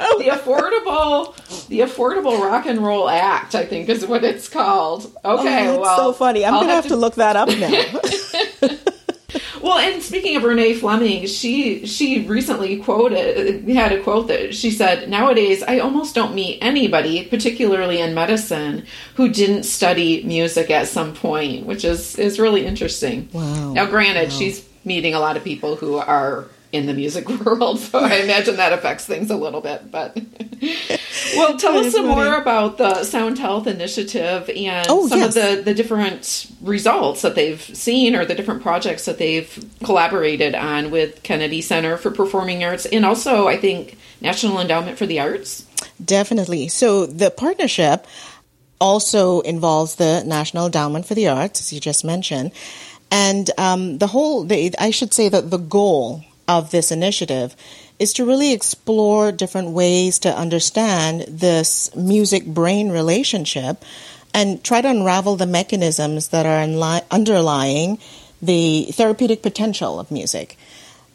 The 0.20 0.26
affordable, 0.26 1.66
the 1.68 1.80
affordable 1.80 2.38
rock 2.40 2.66
and 2.66 2.78
roll 2.80 3.08
act, 3.08 3.54
I 3.54 3.64
think, 3.64 3.88
is 3.88 4.06
what 4.06 4.22
it's 4.22 4.50
called. 4.50 5.04
Okay, 5.24 5.68
oh, 5.68 5.80
well, 5.80 5.96
so 5.96 6.12
funny. 6.12 6.44
I'm 6.44 6.54
I'll 6.54 6.60
gonna 6.60 6.72
have, 6.72 6.84
have 6.84 6.90
to... 6.90 6.96
to 6.96 6.96
look 6.96 7.14
that 7.14 7.36
up 7.36 7.48
now. 7.48 8.90
Well, 9.70 9.78
and 9.78 10.02
speaking 10.02 10.34
of 10.34 10.42
Renee 10.42 10.74
Fleming, 10.74 11.26
she 11.26 11.86
she 11.86 12.26
recently 12.26 12.78
quoted 12.78 13.68
had 13.68 13.92
a 13.92 14.02
quote 14.02 14.26
that 14.26 14.52
she 14.52 14.72
said, 14.72 15.08
"Nowadays, 15.08 15.62
I 15.62 15.78
almost 15.78 16.12
don't 16.12 16.34
meet 16.34 16.58
anybody, 16.60 17.24
particularly 17.26 18.00
in 18.00 18.12
medicine, 18.12 18.84
who 19.14 19.28
didn't 19.28 19.62
study 19.62 20.24
music 20.24 20.72
at 20.72 20.88
some 20.88 21.14
point," 21.14 21.66
which 21.66 21.84
is 21.84 22.18
is 22.18 22.40
really 22.40 22.66
interesting. 22.66 23.28
Wow. 23.32 23.72
Now, 23.74 23.86
granted, 23.86 24.30
wow. 24.30 24.36
she's 24.36 24.64
meeting 24.84 25.14
a 25.14 25.20
lot 25.20 25.36
of 25.36 25.44
people 25.44 25.76
who 25.76 25.98
are 25.98 26.46
in 26.72 26.86
the 26.86 26.94
music 26.94 27.28
world, 27.44 27.80
so 27.80 27.98
I 27.98 28.14
imagine 28.24 28.56
that 28.56 28.72
affects 28.72 29.06
things 29.06 29.30
a 29.30 29.36
little 29.36 29.60
bit. 29.60 29.90
But 29.90 30.16
well, 31.36 31.56
tell 31.56 31.78
us 31.78 31.92
some 31.92 32.06
funny. 32.06 32.14
more 32.14 32.34
about 32.36 32.78
the 32.78 33.04
Sound 33.04 33.38
Health 33.38 33.66
Initiative 33.66 34.50
and 34.54 34.86
oh, 34.88 35.08
some 35.08 35.18
yes. 35.18 35.28
of 35.28 35.34
the 35.34 35.62
the 35.62 35.74
different 35.74 36.46
results 36.62 37.22
that 37.22 37.34
they've 37.34 37.60
seen 37.60 38.14
or 38.14 38.24
the 38.24 38.34
different 38.34 38.62
projects 38.62 39.04
that 39.04 39.18
they've 39.18 39.64
collaborated 39.84 40.54
on 40.54 40.90
with 40.90 41.22
Kennedy 41.22 41.60
Center 41.60 41.96
for 41.96 42.10
Performing 42.10 42.64
Arts 42.64 42.86
and 42.86 43.04
also 43.04 43.48
I 43.48 43.56
think 43.56 43.98
National 44.20 44.60
Endowment 44.60 44.98
for 44.98 45.06
the 45.06 45.20
Arts. 45.20 45.66
Definitely. 46.04 46.68
So 46.68 47.06
the 47.06 47.30
partnership 47.30 48.06
also 48.80 49.40
involves 49.40 49.96
the 49.96 50.22
National 50.24 50.66
Endowment 50.66 51.06
for 51.06 51.14
the 51.14 51.28
Arts, 51.28 51.60
as 51.60 51.72
you 51.72 51.80
just 51.80 52.04
mentioned. 52.04 52.52
And 53.10 53.50
um, 53.58 53.98
the 53.98 54.06
whole, 54.06 54.44
the, 54.44 54.74
I 54.78 54.90
should 54.90 55.12
say 55.12 55.28
that 55.28 55.50
the 55.50 55.58
goal 55.58 56.24
of 56.58 56.72
this 56.72 56.90
initiative 56.90 57.54
is 58.00 58.12
to 58.14 58.24
really 58.24 58.52
explore 58.52 59.30
different 59.30 59.70
ways 59.70 60.18
to 60.18 60.36
understand 60.36 61.20
this 61.28 61.94
music 61.94 62.44
brain 62.44 62.90
relationship 62.90 63.84
and 64.34 64.62
try 64.64 64.80
to 64.80 64.88
unravel 64.88 65.36
the 65.36 65.46
mechanisms 65.46 66.28
that 66.28 66.46
are 66.46 66.66
unli- 66.66 67.04
underlying 67.10 67.98
the 68.42 68.86
therapeutic 68.92 69.42
potential 69.42 70.00
of 70.00 70.10
music. 70.10 70.56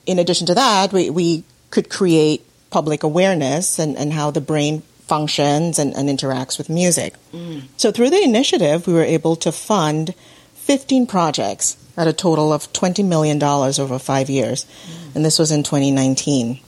In 0.06 0.20
addition 0.20 0.48
to 0.48 0.54
that, 0.54 0.94
we, 0.94 1.10
we 1.10 1.44
could 1.70 1.90
create 1.90 2.42
public 2.70 3.04
awareness 3.04 3.78
and, 3.78 3.98
and 3.98 4.14
how 4.14 4.32
the 4.32 4.42
brain 4.42 4.84
functions 5.02 5.80
and, 5.80 5.94
and 5.96 6.08
interacts 6.08 6.58
with 6.58 6.70
music. 6.70 7.14
Mm. 7.34 7.64
So, 7.78 7.92
through 7.92 8.12
the 8.12 8.24
initiative, 8.24 8.88
we 8.88 8.94
were 8.94 9.04
able 9.04 9.36
to 9.38 9.52
fund 9.52 10.14
15 10.56 11.08
projects 11.08 11.78
at 11.98 12.08
a 12.08 12.14
total 12.14 12.52
of 12.52 12.72
$20 12.74 13.06
million 13.06 13.42
over 13.42 14.00
five 14.00 14.30
years. 14.30 14.66
Mm. 14.66 15.16
And 15.16 15.26
this 15.26 15.40
was 15.40 15.52
in 15.52 15.64
2019. 15.64 16.60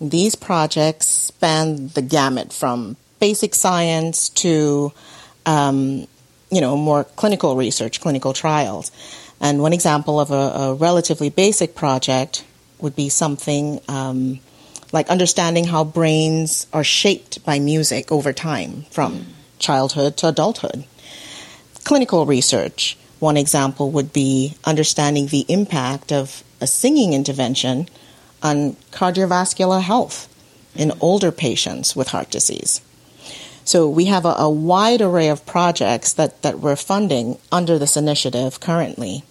These 0.00 0.34
projects 0.34 1.06
span 1.06 1.88
the 1.88 2.02
gamut 2.02 2.52
from 2.52 2.96
basic 3.20 3.54
science 3.54 4.28
to, 4.30 4.92
um, 5.46 6.06
you 6.50 6.60
know, 6.60 6.76
more 6.76 7.04
clinical 7.04 7.56
research, 7.56 8.00
clinical 8.00 8.32
trials. 8.32 8.90
And 9.40 9.60
one 9.60 9.72
example 9.72 10.20
of 10.20 10.30
a, 10.30 10.34
a 10.34 10.74
relatively 10.74 11.30
basic 11.30 11.74
project 11.74 12.44
would 12.80 12.96
be 12.96 13.08
something 13.08 13.80
um, 13.88 14.40
like 14.92 15.08
understanding 15.08 15.64
how 15.64 15.84
brains 15.84 16.66
are 16.72 16.84
shaped 16.84 17.44
by 17.44 17.58
music 17.58 18.12
over 18.12 18.32
time 18.32 18.84
from 18.90 19.26
childhood 19.58 20.16
to 20.18 20.28
adulthood. 20.28 20.84
Clinical 21.84 22.26
research, 22.26 22.96
one 23.22 23.36
example 23.36 23.92
would 23.92 24.12
be 24.12 24.56
understanding 24.64 25.28
the 25.28 25.46
impact 25.48 26.10
of 26.12 26.42
a 26.60 26.66
singing 26.66 27.12
intervention 27.12 27.88
on 28.42 28.72
cardiovascular 28.90 29.80
health 29.80 30.28
in 30.74 30.92
older 31.00 31.30
patients 31.30 31.94
with 31.94 32.08
heart 32.08 32.30
disease. 32.30 32.80
So 33.64 33.88
we 33.88 34.06
have 34.06 34.24
a, 34.24 34.34
a, 34.38 34.50
wide 34.50 35.00
array 35.00 35.28
of 35.28 35.46
projects 35.46 36.12
that, 36.14 36.42
that 36.42 36.58
we're 36.58 36.74
funding 36.74 37.38
under 37.52 37.78
this 37.78 37.96
initiative 37.96 38.58
currently. 38.58 39.22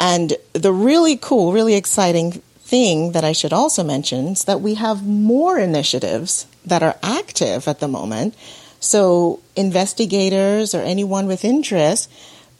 And 0.00 0.34
the 0.52 0.72
really 0.72 1.16
cool, 1.16 1.52
really 1.52 1.74
exciting 1.74 2.42
thing 2.58 3.12
that 3.12 3.22
I 3.22 3.30
should 3.30 3.52
also 3.52 3.84
mention 3.84 4.26
is 4.28 4.44
that 4.44 4.60
we 4.60 4.74
have 4.74 5.06
more 5.06 5.60
initiatives 5.60 6.46
that 6.64 6.82
are 6.82 6.98
active 7.04 7.68
at 7.68 7.78
the 7.78 7.86
moment. 7.86 8.34
So 8.80 9.38
investigators 9.54 10.74
or 10.74 10.82
anyone 10.82 11.28
with 11.28 11.44
interest 11.44 12.10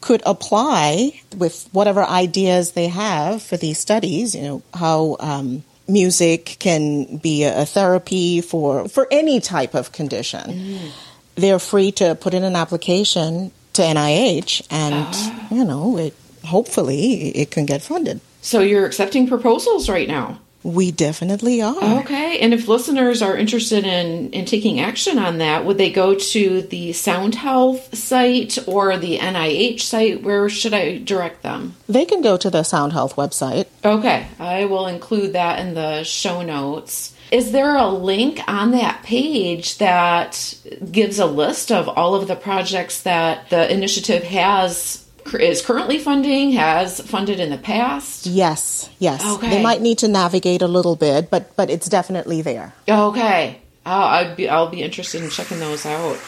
could 0.00 0.22
apply 0.26 1.20
with 1.36 1.68
whatever 1.72 2.04
ideas 2.04 2.72
they 2.72 2.88
have 2.88 3.42
for 3.42 3.56
these 3.56 3.78
studies, 3.78 4.34
you 4.34 4.42
know, 4.42 4.62
how 4.74 5.16
um, 5.20 5.64
music 5.88 6.56
can 6.58 7.16
be 7.18 7.44
a, 7.44 7.64
therapy 7.66 8.40
for, 8.40 8.88
for 8.88 9.06
any 9.10 9.40
type 9.40 9.74
of 9.74 9.92
condition. 9.92 10.40
Mm. 10.40 10.90
They're 11.36 11.58
free 11.58 11.92
to 11.92 12.14
put 12.14 12.34
in 12.34 12.44
an 12.44 12.56
application 12.56 13.52
to 13.74 13.82
NIH 13.82 14.66
and, 14.70 15.06
uh. 15.14 15.54
you 15.54 15.64
know, 15.64 15.98
it, 15.98 16.14
hopefully 16.44 17.28
it 17.28 17.50
can 17.50 17.66
get 17.66 17.82
funded. 17.82 18.20
So 18.42 18.60
you're 18.60 18.86
accepting 18.86 19.26
proposals 19.26 19.88
right 19.88 20.08
now? 20.08 20.40
We 20.66 20.90
definitely 20.90 21.62
are. 21.62 22.00
Okay. 22.00 22.40
And 22.40 22.52
if 22.52 22.66
listeners 22.66 23.22
are 23.22 23.36
interested 23.36 23.86
in, 23.86 24.30
in 24.30 24.46
taking 24.46 24.80
action 24.80 25.16
on 25.16 25.38
that, 25.38 25.64
would 25.64 25.78
they 25.78 25.92
go 25.92 26.16
to 26.16 26.62
the 26.62 26.92
Sound 26.92 27.36
Health 27.36 27.96
site 27.96 28.58
or 28.66 28.98
the 28.98 29.18
NIH 29.18 29.82
site? 29.82 30.24
Where 30.24 30.48
should 30.48 30.74
I 30.74 30.98
direct 30.98 31.44
them? 31.44 31.76
They 31.88 32.04
can 32.04 32.20
go 32.20 32.36
to 32.36 32.50
the 32.50 32.64
Sound 32.64 32.94
Health 32.94 33.14
website. 33.14 33.66
Okay. 33.84 34.26
I 34.40 34.64
will 34.64 34.88
include 34.88 35.34
that 35.34 35.60
in 35.60 35.74
the 35.74 36.02
show 36.02 36.42
notes. 36.42 37.14
Is 37.30 37.52
there 37.52 37.76
a 37.76 37.88
link 37.88 38.40
on 38.48 38.72
that 38.72 39.04
page 39.04 39.78
that 39.78 40.58
gives 40.90 41.20
a 41.20 41.26
list 41.26 41.70
of 41.70 41.88
all 41.88 42.16
of 42.16 42.26
the 42.26 42.34
projects 42.34 43.02
that 43.02 43.50
the 43.50 43.72
initiative 43.72 44.24
has 44.24 45.05
is 45.34 45.62
currently 45.64 45.98
funding, 45.98 46.52
has 46.52 47.00
funded 47.00 47.40
in 47.40 47.50
the 47.50 47.58
past? 47.58 48.26
Yes, 48.26 48.88
yes. 48.98 49.24
Okay. 49.24 49.50
They 49.50 49.62
might 49.62 49.80
need 49.80 49.98
to 49.98 50.08
navigate 50.08 50.62
a 50.62 50.68
little 50.68 50.96
bit, 50.96 51.30
but 51.30 51.54
but 51.56 51.70
it's 51.70 51.88
definitely 51.88 52.42
there. 52.42 52.74
Okay. 52.88 53.60
I'd 53.86 54.36
be, 54.36 54.48
I'll 54.48 54.68
be 54.68 54.82
interested 54.82 55.22
in 55.22 55.30
checking 55.30 55.60
those 55.60 55.86
out. 55.86 56.18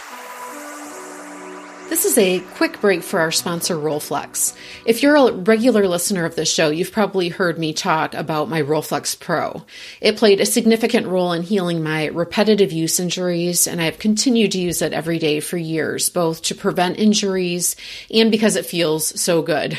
This 1.89 2.05
is 2.05 2.19
a 2.19 2.41
quick 2.41 2.83
break 2.83 3.03
for 3.03 3.19
our 3.19 3.33
sponsor, 3.33 3.75
Rolflex. 3.75 4.55
If 4.85 5.03
you're 5.03 5.17
a 5.17 5.33
regular 5.33 5.89
listener 5.89 6.27
of 6.27 6.37
this 6.37 6.53
show, 6.53 6.69
you've 6.69 6.93
probably 6.93 7.31
heard 7.31 7.59
me 7.59 7.73
talk 7.73 8.13
about 8.13 8.51
my 8.51 8.61
Rolflex 8.61 9.19
Pro. 9.19 9.65
It 10.03 10.19
played 10.19 10.39
a 10.39 10.45
significant 10.45 11.07
role 11.07 11.33
in 11.33 11.43
healing 11.43 11.83
my 11.83 12.09
repetitive 12.09 12.73
use 12.73 13.01
injuries, 13.01 13.67
and 13.67 13.81
I 13.81 13.85
have 13.85 13.99
continued 13.99 14.53
to 14.53 14.61
use 14.61 14.83
it 14.83 14.93
every 14.93 15.19
day 15.19 15.41
for 15.41 15.57
years, 15.57 16.11
both 16.11 16.43
to 16.43 16.55
prevent 16.55 16.99
injuries 16.99 17.75
and 18.13 18.31
because 18.31 18.57
it 18.57 18.67
feels 18.67 19.19
so 19.19 19.41
good. 19.41 19.79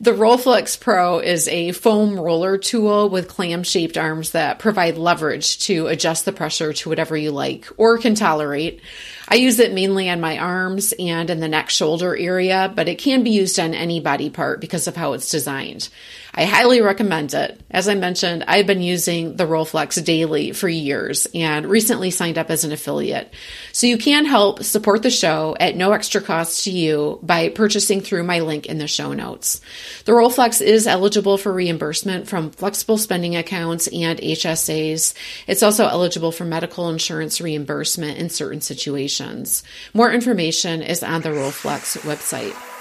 The 0.00 0.12
Rolleiflex 0.12 0.80
Pro 0.80 1.18
is 1.18 1.46
a 1.48 1.72
foam 1.72 2.18
roller 2.18 2.56
tool 2.56 3.10
with 3.10 3.28
clam 3.28 3.64
shaped 3.64 3.98
arms 3.98 4.30
that 4.30 4.58
provide 4.58 4.96
leverage 4.96 5.58
to 5.66 5.88
adjust 5.88 6.24
the 6.24 6.32
pressure 6.32 6.72
to 6.72 6.88
whatever 6.88 7.18
you 7.18 7.32
like 7.32 7.68
or 7.76 7.98
can 7.98 8.14
tolerate. 8.14 8.80
I 9.28 9.36
use 9.36 9.58
it 9.58 9.72
mainly 9.72 10.10
on 10.10 10.20
my 10.20 10.38
arms 10.38 10.92
and 10.98 11.30
in 11.30 11.40
the 11.40 11.48
neck 11.48 11.70
shoulder 11.70 12.16
area, 12.16 12.72
but 12.74 12.88
it 12.88 12.98
can 12.98 13.22
be 13.22 13.30
used 13.30 13.58
on 13.58 13.74
any 13.74 14.00
body 14.00 14.30
part 14.30 14.60
because 14.60 14.86
of 14.86 14.96
how 14.96 15.14
it's 15.14 15.30
designed. 15.30 15.88
I 16.36 16.46
highly 16.46 16.80
recommend 16.80 17.32
it. 17.32 17.60
As 17.70 17.88
I 17.88 17.94
mentioned, 17.94 18.44
I've 18.48 18.66
been 18.66 18.82
using 18.82 19.36
the 19.36 19.46
Rolflex 19.46 20.04
daily 20.04 20.50
for 20.50 20.68
years 20.68 21.28
and 21.32 21.64
recently 21.64 22.10
signed 22.10 22.38
up 22.38 22.50
as 22.50 22.64
an 22.64 22.72
affiliate. 22.72 23.32
So 23.72 23.86
you 23.86 23.98
can 23.98 24.24
help 24.24 24.64
support 24.64 25.04
the 25.04 25.10
show 25.10 25.56
at 25.60 25.76
no 25.76 25.92
extra 25.92 26.20
cost 26.20 26.64
to 26.64 26.72
you 26.72 27.20
by 27.22 27.50
purchasing 27.50 28.00
through 28.00 28.24
my 28.24 28.40
link 28.40 28.66
in 28.66 28.78
the 28.78 28.88
show 28.88 29.12
notes. 29.12 29.60
The 30.06 30.12
Rolflex 30.12 30.60
is 30.60 30.88
eligible 30.88 31.38
for 31.38 31.52
reimbursement 31.52 32.26
from 32.26 32.50
flexible 32.50 32.98
spending 32.98 33.36
accounts 33.36 33.86
and 33.86 34.18
HSAs. 34.18 35.14
It's 35.46 35.62
also 35.62 35.86
eligible 35.86 36.32
for 36.32 36.44
medical 36.44 36.88
insurance 36.88 37.40
reimbursement 37.40 38.18
in 38.18 38.28
certain 38.28 38.60
situations. 38.60 39.62
More 39.92 40.10
information 40.10 40.82
is 40.82 41.04
on 41.04 41.20
the 41.20 41.28
Rolflex 41.28 41.98
website. 42.00 42.73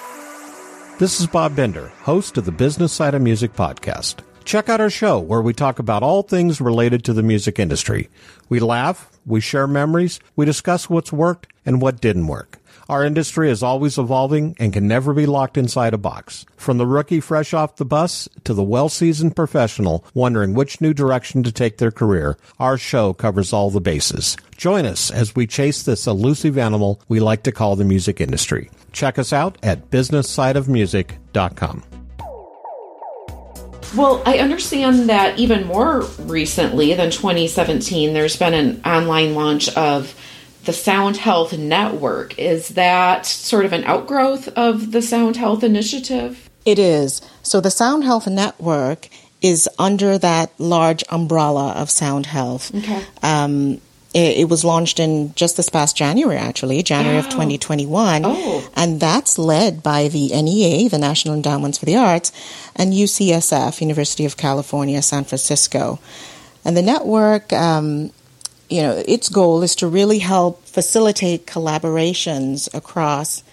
This 1.00 1.19
is 1.19 1.27
Bob 1.27 1.55
Bender, 1.55 1.88
host 2.03 2.38
of 2.38 2.45
the 2.45 2.51
Business 2.51 2.93
Side 2.93 3.15
of 3.15 3.21
Music 3.21 3.53
podcast. 3.53 4.17
Check 4.45 4.69
out 4.69 4.79
our 4.79 4.91
show 4.91 5.19
where 5.19 5.41
we 5.41 5.51
talk 5.51 5.79
about 5.79 6.03
all 6.03 6.21
things 6.21 6.62
related 6.62 7.03
to 7.05 7.13
the 7.13 7.23
music 7.23 7.57
industry. 7.59 8.09
We 8.47 8.59
laugh, 8.59 9.09
we 9.25 9.41
share 9.41 9.65
memories, 9.67 10.19
we 10.35 10.45
discuss 10.45 10.89
what's 10.89 11.12
worked 11.12 11.47
and 11.65 11.81
what 11.81 12.00
didn't 12.00 12.27
work. 12.27 12.59
Our 12.89 13.03
industry 13.03 13.49
is 13.49 13.63
always 13.63 13.97
evolving 13.97 14.55
and 14.59 14.73
can 14.73 14.87
never 14.87 15.13
be 15.13 15.25
locked 15.25 15.57
inside 15.57 15.93
a 15.93 15.97
box. 15.97 16.45
From 16.57 16.77
the 16.77 16.85
rookie 16.85 17.19
fresh 17.19 17.53
off 17.53 17.77
the 17.77 17.85
bus 17.85 18.27
to 18.43 18.53
the 18.53 18.63
well-seasoned 18.63 19.35
professional 19.35 20.05
wondering 20.13 20.53
which 20.53 20.81
new 20.81 20.93
direction 20.93 21.43
to 21.43 21.51
take 21.51 21.77
their 21.77 21.91
career, 21.91 22.37
our 22.59 22.77
show 22.77 23.13
covers 23.13 23.53
all 23.53 23.69
the 23.69 23.81
bases. 23.81 24.37
Join 24.57 24.85
us 24.85 25.11
as 25.11 25.35
we 25.35 25.47
chase 25.47 25.83
this 25.83 26.07
elusive 26.07 26.57
animal 26.57 27.01
we 27.07 27.19
like 27.19 27.43
to 27.43 27.51
call 27.51 27.75
the 27.75 27.83
music 27.83 28.19
industry. 28.21 28.69
Check 28.91 29.17
us 29.19 29.33
out 29.33 29.57
at 29.63 29.89
businesssideofmusic.com. 29.89 31.83
Well, 33.95 34.23
I 34.25 34.39
understand 34.39 35.07
that 35.09 35.37
even 35.37 35.67
more 35.67 36.01
recently 36.21 36.95
than 36.95 37.11
2017, 37.11 38.13
there's 38.13 38.35
been 38.35 38.55
an 38.55 38.81
online 38.83 39.35
launch 39.35 39.69
of 39.77 40.15
the 40.65 40.74
Sound 40.74 41.17
Health 41.17 41.58
Network. 41.58 42.38
Is 42.39 42.70
that 42.70 43.25
sort 43.25 43.65
of 43.65 43.74
an 43.74 43.84
outgrowth 43.84 44.48
of 44.50 44.91
the 44.91 45.01
Sound 45.01 45.38
Health 45.38 45.63
Initiative? 45.63 46.50
It 46.65 46.79
is. 46.79 47.22
So 47.41 47.60
the 47.60 47.72
Sound 47.72 48.03
Health 48.05 48.27
Network 48.27 49.10
is 49.41 49.67
under 49.77 50.17
that 50.17 50.51
large 50.58 51.03
umbrella 51.10 51.74
of 51.74 51.89
Sound 51.89 52.27
Health. 52.27 52.74
Okay. 52.74 53.03
Um, 53.22 53.82
it, 54.13 54.38
it 54.38 54.50
was 54.50 54.63
launched 54.63 55.00
in 55.00 55.34
just 55.36 55.58
this 55.58 55.67
past 55.67 55.98
January, 55.98 56.38
actually, 56.38 56.82
January 56.84 57.17
of 57.17 57.25
Oh. 57.27 57.32
2021. 57.32 58.22
Oh. 58.25 58.70
And 58.75 59.01
that's 59.01 59.38
led 59.38 59.84
by 59.84 60.08
the 60.08 60.29
NEA, 60.29 60.88
the 60.88 60.98
National 61.00 61.34
Endowments 61.36 61.77
for 61.77 61.85
the 61.85 61.98
Arts, 61.98 62.31
and 62.75 62.94
UCSF, 62.94 63.81
University 63.81 64.24
of 64.24 64.37
California, 64.37 65.01
San 65.01 65.25
Francisco. 65.25 66.00
And 66.64 66.77
the 66.77 66.81
network, 66.81 67.51
um, 67.51 68.11
you 68.74 68.81
know, 68.81 69.03
its 69.07 69.29
goal 69.29 69.62
is 69.62 69.75
to 69.75 69.88
really 69.88 70.18
help 70.18 70.66
facilitate 70.66 71.46
collaborations 71.46 72.68
across 72.74 73.44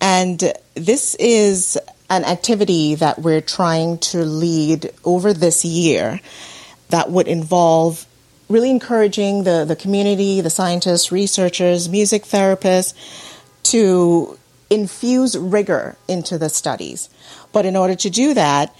And 0.00 0.52
this 0.74 1.16
is 1.16 1.76
an 2.08 2.24
activity 2.24 2.94
that 2.94 3.18
we're 3.18 3.40
trying 3.40 3.98
to 3.98 4.18
lead 4.24 4.92
over 5.04 5.32
this 5.32 5.64
year 5.64 6.20
that 6.90 7.10
would 7.10 7.26
involve 7.26 8.06
really 8.48 8.70
encouraging 8.70 9.44
the, 9.44 9.64
the 9.64 9.76
community, 9.76 10.40
the 10.40 10.50
scientists, 10.50 11.12
researchers, 11.12 11.88
music 11.88 12.24
therapists 12.24 12.94
to 13.64 14.38
infuse 14.70 15.36
rigor 15.36 15.96
into 16.08 16.38
the 16.38 16.48
studies. 16.48 17.08
But 17.52 17.66
in 17.66 17.76
order 17.76 17.94
to 17.96 18.10
do 18.10 18.34
that, 18.34 18.74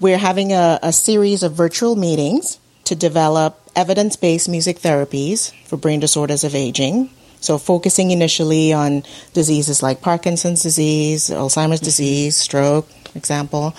we're 0.00 0.18
having 0.18 0.52
a, 0.52 0.78
a 0.82 0.92
series 0.92 1.42
of 1.42 1.52
virtual 1.52 1.96
meetings 1.96 2.58
to 2.84 2.94
develop 2.94 3.60
evidence 3.74 4.16
based 4.16 4.48
music 4.48 4.78
therapies 4.78 5.52
for 5.64 5.76
brain 5.76 6.00
disorders 6.00 6.44
of 6.44 6.54
aging. 6.54 7.10
So, 7.40 7.58
focusing 7.58 8.10
initially 8.10 8.72
on 8.72 9.02
diseases 9.34 9.82
like 9.82 10.00
Parkinson's 10.00 10.62
disease, 10.62 11.28
Alzheimer's 11.28 11.80
disease, 11.80 12.36
stroke, 12.36 12.88
example. 13.14 13.74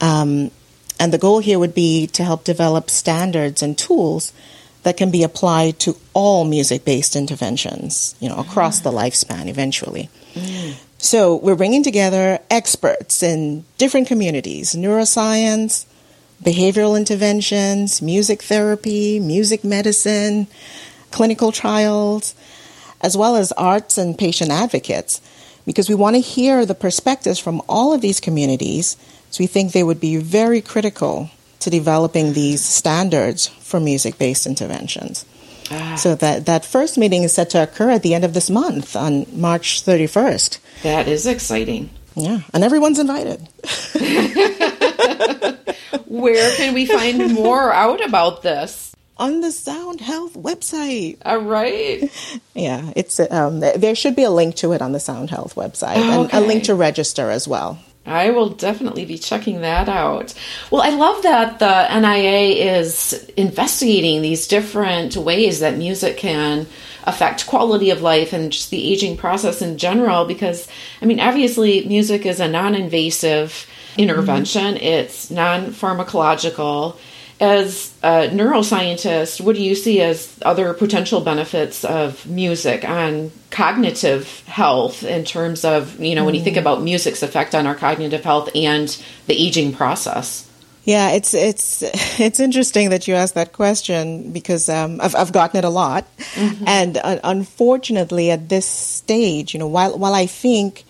Um, 0.00 0.50
and 0.98 1.12
the 1.12 1.18
goal 1.18 1.38
here 1.38 1.60
would 1.60 1.74
be 1.74 2.08
to 2.08 2.24
help 2.24 2.42
develop 2.42 2.90
standards 2.90 3.62
and 3.62 3.78
tools 3.78 4.32
that 4.88 4.96
can 4.96 5.10
be 5.10 5.22
applied 5.22 5.78
to 5.78 5.94
all 6.14 6.46
music 6.46 6.82
based 6.82 7.14
interventions, 7.14 8.14
you 8.20 8.28
know, 8.28 8.38
across 8.38 8.80
the 8.80 8.90
lifespan 8.90 9.46
eventually. 9.46 10.08
So 10.96 11.36
we're 11.36 11.56
bringing 11.56 11.82
together 11.82 12.38
experts 12.50 13.22
in 13.22 13.66
different 13.76 14.08
communities 14.08 14.74
neuroscience, 14.74 15.84
behavioral 16.42 16.96
interventions, 16.96 18.00
music 18.00 18.42
therapy, 18.42 19.20
music 19.20 19.62
medicine, 19.62 20.46
clinical 21.10 21.52
trials, 21.52 22.34
as 23.02 23.14
well 23.14 23.36
as 23.36 23.52
arts 23.52 23.98
and 23.98 24.16
patient 24.16 24.50
advocates, 24.50 25.20
because 25.66 25.90
we 25.90 25.94
want 25.94 26.16
to 26.16 26.20
hear 26.20 26.64
the 26.64 26.74
perspectives 26.74 27.38
from 27.38 27.60
all 27.68 27.92
of 27.92 28.00
these 28.00 28.20
communities 28.20 28.96
So 29.30 29.42
we 29.42 29.46
think 29.46 29.72
they 29.72 29.82
would 29.82 30.00
be 30.00 30.16
very 30.16 30.60
critical 30.60 31.30
to 31.60 31.70
developing 31.70 32.32
these 32.32 32.64
standards 32.64 33.46
for 33.46 33.80
music 33.80 34.18
based 34.18 34.46
interventions. 34.46 35.24
Ah. 35.70 35.96
So 35.96 36.14
that, 36.14 36.46
that 36.46 36.64
first 36.64 36.96
meeting 36.96 37.24
is 37.24 37.32
set 37.34 37.50
to 37.50 37.62
occur 37.62 37.90
at 37.90 38.02
the 38.02 38.14
end 38.14 38.24
of 38.24 38.32
this 38.34 38.48
month 38.48 38.96
on 38.96 39.26
March 39.32 39.84
31st. 39.84 40.58
That 40.82 41.08
is 41.08 41.26
exciting. 41.26 41.90
Yeah, 42.14 42.40
and 42.52 42.64
everyone's 42.64 42.98
invited. 42.98 43.48
Where 46.06 46.56
can 46.56 46.74
we 46.74 46.86
find 46.86 47.32
more 47.34 47.72
out 47.72 48.04
about 48.04 48.42
this? 48.42 48.92
On 49.18 49.40
the 49.40 49.52
Sound 49.52 50.00
Health 50.00 50.34
website. 50.34 51.18
All 51.24 51.38
right. 51.38 52.10
Yeah, 52.54 52.92
it's 52.96 53.20
um, 53.20 53.60
there 53.60 53.94
should 53.94 54.16
be 54.16 54.24
a 54.24 54.30
link 54.30 54.56
to 54.56 54.72
it 54.72 54.82
on 54.82 54.90
the 54.90 54.98
Sound 54.98 55.30
Health 55.30 55.54
website 55.54 55.94
oh, 55.98 56.24
okay. 56.24 56.36
and 56.36 56.44
a 56.44 56.48
link 56.48 56.64
to 56.64 56.74
register 56.74 57.30
as 57.30 57.46
well. 57.46 57.78
I 58.08 58.30
will 58.30 58.48
definitely 58.48 59.04
be 59.04 59.18
checking 59.18 59.60
that 59.60 59.88
out. 59.88 60.34
Well, 60.70 60.82
I 60.82 60.90
love 60.90 61.22
that 61.22 61.58
the 61.58 62.00
NIA 62.00 62.78
is 62.78 63.12
investigating 63.36 64.22
these 64.22 64.46
different 64.46 65.16
ways 65.16 65.60
that 65.60 65.76
music 65.76 66.16
can 66.16 66.66
affect 67.04 67.46
quality 67.46 67.90
of 67.90 68.02
life 68.02 68.32
and 68.32 68.52
just 68.52 68.70
the 68.70 68.92
aging 68.92 69.16
process 69.16 69.62
in 69.62 69.78
general 69.78 70.26
because 70.26 70.68
I 71.00 71.06
mean 71.06 71.20
obviously 71.20 71.86
music 71.86 72.26
is 72.26 72.38
a 72.38 72.48
non-invasive 72.48 73.66
intervention. 73.96 74.74
Mm-hmm. 74.74 74.84
It's 74.84 75.30
non-pharmacological 75.30 76.96
as 77.40 77.94
a 78.02 78.28
neuroscientist, 78.28 79.40
what 79.40 79.54
do 79.54 79.62
you 79.62 79.74
see 79.74 80.00
as 80.00 80.38
other 80.44 80.74
potential 80.74 81.20
benefits 81.20 81.84
of 81.84 82.26
music 82.26 82.88
on 82.88 83.30
cognitive 83.50 84.44
health 84.46 85.04
in 85.04 85.24
terms 85.24 85.64
of, 85.64 86.00
you 86.00 86.14
know, 86.14 86.24
when 86.24 86.34
you 86.34 86.42
think 86.42 86.56
mm. 86.56 86.60
about 86.60 86.82
music's 86.82 87.22
effect 87.22 87.54
on 87.54 87.66
our 87.66 87.74
cognitive 87.74 88.24
health 88.24 88.50
and 88.54 89.00
the 89.26 89.34
aging 89.34 89.72
process? 89.72 90.48
Yeah, 90.84 91.10
it's 91.10 91.34
it's 91.34 91.82
it's 92.18 92.40
interesting 92.40 92.90
that 92.90 93.06
you 93.06 93.14
asked 93.14 93.34
that 93.34 93.52
question 93.52 94.32
because 94.32 94.70
um, 94.70 95.00
I've 95.02 95.14
I've 95.14 95.32
gotten 95.32 95.58
it 95.58 95.64
a 95.64 95.68
lot, 95.68 96.06
mm-hmm. 96.16 96.64
and 96.66 96.96
uh, 96.96 97.20
unfortunately, 97.24 98.30
at 98.30 98.48
this 98.48 98.64
stage, 98.66 99.52
you 99.52 99.60
know, 99.60 99.66
while 99.66 99.98
while 99.98 100.14
I 100.14 100.24
think 100.24 100.84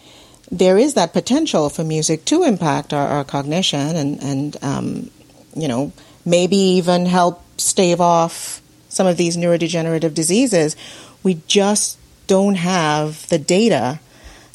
there 0.53 0.79
is 0.79 0.95
that 0.95 1.13
potential 1.13 1.69
for 1.69 1.83
music 1.83 2.25
to 2.27 2.45
impact 2.45 2.95
our, 2.95 3.09
our 3.09 3.25
cognition 3.25 3.97
and 3.97 4.23
and 4.23 4.57
um, 4.63 5.11
you 5.57 5.67
know 5.67 5.93
maybe 6.29 6.57
even 6.57 7.07
help 7.07 7.43
stave 7.61 8.01
off 8.01 8.61
some 8.89 9.07
of 9.07 9.17
these 9.17 9.37
neurodegenerative 9.37 10.15
diseases. 10.15 10.77
We 11.23 11.41
just 11.47 11.99
don't 12.27 12.57
have 12.57 13.29
the 13.29 13.39
data 13.39 14.01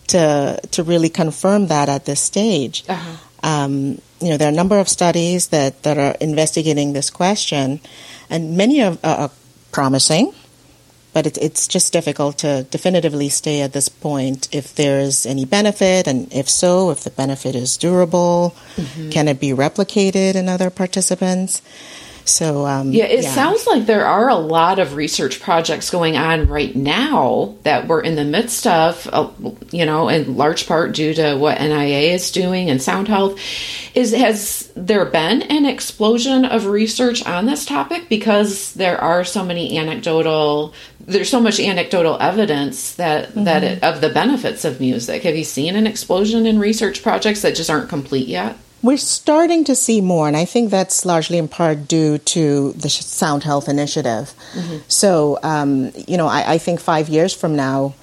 to 0.08 0.60
to 0.72 0.84
really 0.84 1.10
confirm 1.10 1.68
that 1.68 1.90
at 1.90 2.06
this 2.06 2.20
stage. 2.20 2.84
Uh-huh. 2.88 3.18
Um, 3.44 4.02
you 4.22 4.30
know, 4.30 4.38
there 4.38 4.48
are 4.48 4.52
a 4.52 4.56
number 4.56 4.80
of 4.80 4.88
studies 4.88 5.48
that, 5.48 5.84
that 5.84 5.98
are 5.98 6.16
investigating 6.22 6.94
this 6.94 7.10
question, 7.10 7.82
and 8.30 8.56
many 8.56 8.82
are, 8.82 8.98
are 9.04 9.32
promising 9.74 10.34
but 11.14 11.28
it, 11.28 11.38
it's 11.38 11.68
just 11.68 11.94
difficult 11.94 12.40
to 12.40 12.64
definitively 12.64 13.30
stay 13.30 13.62
at 13.62 13.74
this 13.74 13.88
point 13.88 14.50
if 14.52 14.76
there's 14.76 15.26
any 15.26 15.46
benefit, 15.46 16.08
and 16.08 16.32
if 16.34 16.50
so, 16.50 16.90
if 16.90 17.04
the 17.04 17.12
benefit 17.12 17.56
is 17.56 17.78
durable, 17.78 18.56
mm-hmm. 18.76 19.10
can 19.10 19.28
it 19.28 19.40
be 19.40 19.50
replicated 19.50 20.36
in 20.36 20.50
other 20.50 20.70
participants? 20.70 21.62
So 22.26 22.66
um, 22.66 22.92
yeah, 22.92 23.06
it 23.06 23.24
yeah. 23.24 23.30
sounds 23.30 23.68
like 23.68 23.86
there 23.86 24.06
are 24.06 24.30
a 24.30 24.36
lot 24.36 24.80
of 24.80 24.96
research 24.96 25.42
projects 25.42 25.90
going 25.90 26.16
on 26.16 26.48
right 26.48 26.76
now 26.76 27.56
that 27.64 27.88
we're 27.88 28.02
in 28.02 28.16
the 28.16 28.24
midst 28.24 28.66
of. 28.68 29.08
Uh, 29.12 29.30
you 29.72 29.86
know, 29.86 30.10
in 30.10 30.38
large 30.38 30.68
part 30.68 30.94
due 30.94 31.14
to 31.14 31.36
what 31.36 31.60
NIA 31.60 32.14
is 32.14 32.32
doing 32.32 32.70
and 32.70 32.82
Sound 32.82 33.08
Health. 33.08 33.40
Is 33.94 34.14
has 34.14 34.72
there 34.76 35.06
been 35.06 35.44
an 35.44 35.66
explosion 35.66 36.46
of 36.46 36.66
research 36.66 37.26
on 37.26 37.46
this 37.46 37.66
topic 37.66 38.10
because 38.10 38.74
there 38.74 39.00
are 39.00 39.24
so 39.24 39.44
many 39.44 39.78
anecdotal 39.78 40.74
there's 41.06 41.30
so 41.30 41.40
much 41.40 41.60
anecdotal 41.60 42.18
evidence 42.20 42.96
that 42.96 43.30
mm-hmm. 43.30 43.44
that 43.44 43.64
it, 43.64 43.84
of 43.84 44.02
the 44.02 44.10
benefits 44.10 44.66
of 44.66 44.80
music. 44.80 45.24
Have 45.24 45.36
you 45.36 45.44
seen 45.44 45.76
an 45.76 45.88
explosion 45.88 46.46
in 46.46 46.60
research 46.60 47.04
projects 47.04 47.42
that 47.42 47.56
just 47.56 47.70
aren't 47.70 47.90
complete 47.90 48.28
yet? 48.28 48.58
We're 48.84 48.98
starting 48.98 49.64
to 49.64 49.76
see 49.76 50.02
more, 50.02 50.28
and 50.28 50.36
I 50.36 50.44
think 50.44 50.70
that's 50.70 51.06
largely 51.06 51.38
in 51.38 51.48
part 51.48 51.88
due 51.88 52.18
to 52.18 52.74
the 52.74 52.90
Sound 52.90 53.44
Health 53.44 53.70
Initiative. 53.70 54.34
Mm-hmm. 54.54 54.78
So, 54.90 55.40
um, 55.42 55.94
you 56.06 56.18
know, 56.18 56.28
I, 56.28 56.54
I, 56.54 56.58
think 56.58 56.82
five 56.82 57.08
years 57.08 57.34
from 57.34 57.56
now, 57.56 57.96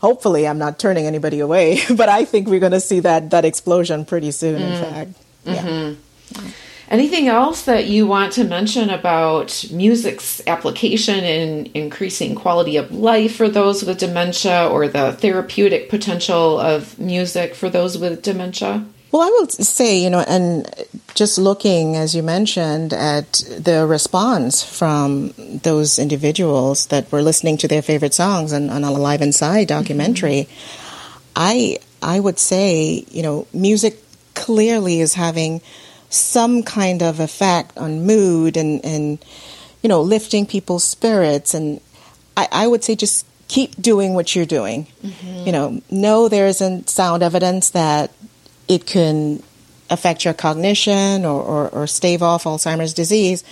hopefully, 0.00 0.48
I'm 0.48 0.58
not 0.58 0.80
turning 0.80 1.06
anybody 1.06 1.38
away, 1.38 1.80
but 1.96 2.08
I 2.08 2.24
think 2.24 2.48
we're 2.48 2.58
going 2.58 2.72
to 2.72 2.80
see 2.80 2.98
that 3.00 3.30
that 3.30 3.44
explosion 3.44 4.04
pretty 4.04 4.32
soon. 4.32 4.60
Mm. 4.60 4.70
In 4.70 4.84
fact, 4.84 5.10
mm-hmm. 5.46 6.42
yeah. 6.42 6.50
Anything 6.90 7.28
else 7.28 7.64
that 7.64 7.86
you 7.86 8.06
want 8.06 8.32
to 8.34 8.44
mention 8.44 8.90
about 8.90 9.64
music's 9.70 10.42
application 10.46 11.24
in 11.24 11.70
increasing 11.74 12.34
quality 12.34 12.76
of 12.76 12.90
life 12.92 13.36
for 13.36 13.48
those 13.48 13.84
with 13.84 13.98
dementia 13.98 14.68
or 14.68 14.88
the 14.88 15.12
therapeutic 15.12 15.88
potential 15.88 16.58
of 16.58 16.98
music 16.98 17.54
for 17.54 17.70
those 17.70 17.96
with 17.96 18.20
dementia? 18.20 18.84
Well, 19.14 19.22
I 19.22 19.30
will 19.30 19.48
say, 19.48 20.02
you 20.02 20.10
know, 20.10 20.24
and 20.26 20.68
just 21.14 21.38
looking, 21.38 21.94
as 21.94 22.16
you 22.16 22.22
mentioned, 22.24 22.92
at 22.92 23.44
the 23.56 23.86
response 23.86 24.64
from 24.64 25.32
those 25.38 26.00
individuals 26.00 26.86
that 26.86 27.12
were 27.12 27.22
listening 27.22 27.56
to 27.58 27.68
their 27.68 27.80
favorite 27.80 28.12
songs 28.12 28.52
on, 28.52 28.70
on 28.70 28.82
Alive 28.82 29.22
Inside 29.22 29.68
documentary, 29.68 30.48
mm-hmm. 30.48 31.20
I 31.36 31.78
I 32.02 32.18
would 32.18 32.40
say, 32.40 33.04
you 33.08 33.22
know, 33.22 33.46
music 33.52 34.02
clearly 34.34 34.98
is 34.98 35.14
having 35.14 35.60
some 36.10 36.64
kind 36.64 37.00
of 37.00 37.20
effect 37.20 37.78
on 37.78 38.04
mood 38.04 38.56
and, 38.56 38.84
and 38.84 39.24
you 39.80 39.88
know, 39.88 40.02
lifting 40.02 40.44
people's 40.44 40.82
spirits. 40.82 41.54
And 41.54 41.80
I, 42.36 42.48
I 42.50 42.66
would 42.66 42.82
say 42.82 42.96
just 42.96 43.26
keep 43.46 43.80
doing 43.80 44.14
what 44.14 44.34
you're 44.34 44.44
doing. 44.44 44.88
Mm-hmm. 45.04 45.46
You 45.46 45.52
know, 45.52 45.82
know 45.88 46.28
there 46.28 46.48
isn't 46.48 46.90
sound 46.90 47.22
evidence 47.22 47.70
that 47.70 48.10
it 48.68 48.86
can 48.86 49.42
affect 49.90 50.24
your 50.24 50.34
cognition 50.34 51.24
or, 51.24 51.42
or, 51.42 51.68
or 51.70 51.86
stave 51.86 52.22
off 52.22 52.44
Alzheimer's 52.44 52.94
disease, 52.94 53.44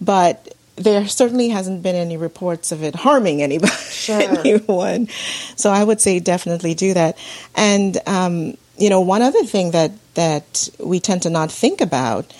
but 0.00 0.54
there 0.76 1.06
certainly 1.06 1.50
hasn't 1.50 1.82
been 1.82 1.96
any 1.96 2.16
reports 2.16 2.72
of 2.72 2.82
it 2.82 2.94
harming 2.94 3.42
anybody, 3.42 3.72
sure. 3.90 4.20
anyone. 4.20 5.08
So 5.56 5.70
I 5.70 5.84
would 5.84 6.00
say 6.00 6.18
definitely 6.18 6.74
do 6.74 6.94
that. 6.94 7.18
And 7.54 7.98
um, 8.06 8.56
you 8.78 8.90
know, 8.90 9.00
one 9.00 9.22
other 9.22 9.44
thing 9.44 9.72
that 9.72 9.92
that 10.14 10.68
we 10.78 11.00
tend 11.00 11.22
to 11.22 11.30
not 11.30 11.50
think 11.50 11.80
about 11.80 12.32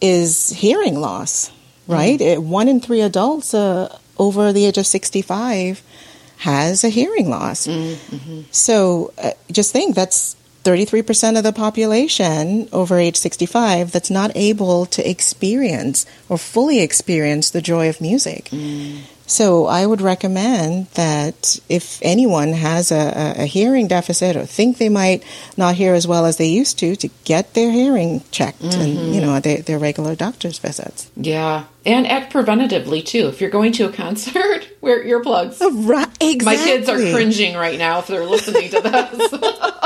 is 0.00 0.50
hearing 0.50 1.00
loss. 1.00 1.52
Right, 1.86 2.20
mm-hmm. 2.20 2.48
one 2.48 2.68
in 2.68 2.80
three 2.80 3.00
adults 3.00 3.52
uh, 3.52 3.98
over 4.16 4.52
the 4.52 4.66
age 4.66 4.78
of 4.78 4.86
sixty-five 4.86 5.82
has 6.36 6.84
a 6.84 6.88
hearing 6.88 7.30
loss. 7.30 7.66
Mm-hmm. 7.66 8.42
So 8.52 9.12
uh, 9.20 9.32
just 9.50 9.72
think 9.72 9.96
that's 9.96 10.36
33% 10.64 11.38
of 11.38 11.44
the 11.44 11.52
population 11.52 12.68
over 12.72 12.98
age 12.98 13.16
65 13.16 13.92
that's 13.92 14.10
not 14.10 14.30
able 14.34 14.86
to 14.86 15.08
experience 15.08 16.06
or 16.28 16.38
fully 16.38 16.80
experience 16.80 17.50
the 17.50 17.62
joy 17.62 17.88
of 17.88 18.00
music. 18.00 18.46
Mm. 18.46 19.00
So 19.30 19.66
I 19.66 19.86
would 19.86 20.00
recommend 20.00 20.88
that 20.94 21.60
if 21.68 22.00
anyone 22.02 22.52
has 22.52 22.90
a, 22.90 23.34
a, 23.38 23.46
hearing 23.46 23.86
deficit 23.86 24.34
or 24.34 24.44
think 24.44 24.78
they 24.78 24.88
might 24.88 25.22
not 25.56 25.76
hear 25.76 25.94
as 25.94 26.04
well 26.04 26.26
as 26.26 26.36
they 26.36 26.48
used 26.48 26.80
to, 26.80 26.96
to 26.96 27.08
get 27.22 27.54
their 27.54 27.70
hearing 27.70 28.24
checked 28.32 28.60
mm-hmm. 28.60 28.80
and, 28.80 29.14
you 29.14 29.20
know, 29.20 29.38
their, 29.38 29.58
their 29.58 29.78
regular 29.78 30.16
doctor's 30.16 30.58
visits. 30.58 31.12
Yeah. 31.14 31.66
And 31.86 32.08
act 32.08 32.32
preventatively 32.32 33.06
too. 33.06 33.28
If 33.28 33.40
you're 33.40 33.50
going 33.50 33.70
to 33.74 33.84
a 33.84 33.92
concert, 33.92 34.68
wear 34.80 35.04
earplugs. 35.04 35.58
Oh, 35.60 35.80
right, 35.84 36.08
exactly. 36.20 36.44
My 36.44 36.56
kids 36.56 36.88
are 36.88 36.96
cringing 36.96 37.54
right 37.54 37.78
now 37.78 38.00
if 38.00 38.08
they're 38.08 38.26
listening 38.26 38.70
to 38.70 38.80
this. 38.80 39.30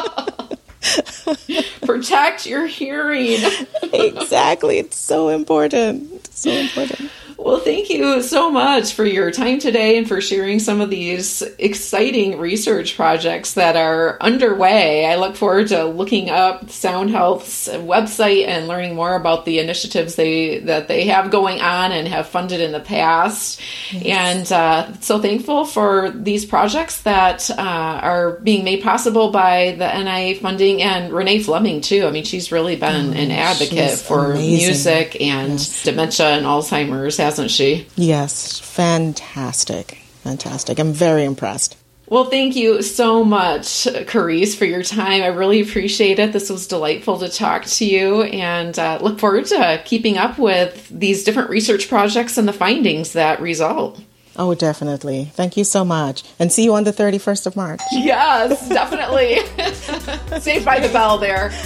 Protect 2.04 2.44
your 2.44 2.66
hearing. 2.66 3.40
exactly. 3.82 4.76
It's 4.76 4.98
so 4.98 5.28
important. 5.28 6.12
It's 6.12 6.40
So 6.40 6.50
important. 6.50 7.10
Well, 7.44 7.58
thank 7.58 7.90
you 7.90 8.22
so 8.22 8.50
much 8.50 8.94
for 8.94 9.04
your 9.04 9.30
time 9.30 9.58
today 9.58 9.98
and 9.98 10.08
for 10.08 10.22
sharing 10.22 10.60
some 10.60 10.80
of 10.80 10.88
these 10.88 11.42
exciting 11.58 12.38
research 12.38 12.96
projects 12.96 13.52
that 13.52 13.76
are 13.76 14.16
underway. 14.22 15.04
I 15.04 15.16
look 15.16 15.36
forward 15.36 15.68
to 15.68 15.84
looking 15.84 16.30
up 16.30 16.70
Sound 16.70 17.10
Health's 17.10 17.68
website 17.68 18.46
and 18.46 18.66
learning 18.66 18.94
more 18.94 19.14
about 19.14 19.44
the 19.44 19.58
initiatives 19.58 20.14
they 20.14 20.60
that 20.60 20.88
they 20.88 21.08
have 21.08 21.30
going 21.30 21.60
on 21.60 21.92
and 21.92 22.08
have 22.08 22.28
funded 22.28 22.62
in 22.62 22.72
the 22.72 22.80
past. 22.80 23.60
Yes. 23.92 24.50
And 24.50 24.50
uh, 24.50 24.98
so 25.00 25.20
thankful 25.20 25.66
for 25.66 26.12
these 26.12 26.46
projects 26.46 27.02
that 27.02 27.50
uh, 27.50 27.60
are 27.60 28.38
being 28.38 28.64
made 28.64 28.82
possible 28.82 29.30
by 29.32 29.72
the 29.78 30.02
NIA 30.02 30.36
funding 30.36 30.80
and 30.80 31.12
Renee 31.12 31.42
Fleming 31.42 31.82
too. 31.82 32.06
I 32.06 32.10
mean, 32.10 32.24
she's 32.24 32.50
really 32.50 32.76
been 32.76 33.10
oh, 33.10 33.20
an 33.20 33.30
advocate 33.30 33.98
for 33.98 34.32
amazing. 34.32 34.66
music 34.66 35.20
and 35.20 35.50
yes. 35.50 35.82
dementia 35.82 36.38
and 36.38 36.46
Alzheimer's 36.46 37.20
hasn't 37.34 37.50
she? 37.50 37.84
Yes, 37.96 38.60
fantastic. 38.60 39.98
Fantastic. 40.22 40.78
I'm 40.78 40.92
very 40.92 41.24
impressed. 41.24 41.76
Well, 42.06 42.26
thank 42.26 42.54
you 42.54 42.80
so 42.82 43.24
much, 43.24 43.88
Coryse, 44.06 44.54
for 44.54 44.66
your 44.66 44.84
time. 44.84 45.22
I 45.22 45.26
really 45.28 45.60
appreciate 45.60 46.20
it. 46.20 46.32
This 46.32 46.48
was 46.48 46.68
delightful 46.68 47.18
to 47.18 47.28
talk 47.28 47.64
to 47.64 47.84
you 47.84 48.22
and 48.22 48.78
uh, 48.78 49.00
look 49.02 49.18
forward 49.18 49.46
to 49.46 49.82
keeping 49.84 50.16
up 50.16 50.38
with 50.38 50.88
these 50.90 51.24
different 51.24 51.50
research 51.50 51.88
projects 51.88 52.38
and 52.38 52.46
the 52.46 52.52
findings 52.52 53.14
that 53.14 53.40
result. 53.40 54.00
Oh, 54.36 54.54
definitely. 54.54 55.24
Thank 55.34 55.56
you 55.56 55.64
so 55.64 55.84
much. 55.84 56.22
And 56.38 56.52
see 56.52 56.62
you 56.62 56.74
on 56.74 56.84
the 56.84 56.92
31st 56.92 57.48
of 57.48 57.56
March. 57.56 57.80
Yes, 57.92 58.68
definitely. 58.68 59.40
Saved 60.40 60.64
by 60.64 60.78
the 60.78 60.92
bell 60.92 61.18
there. 61.18 61.50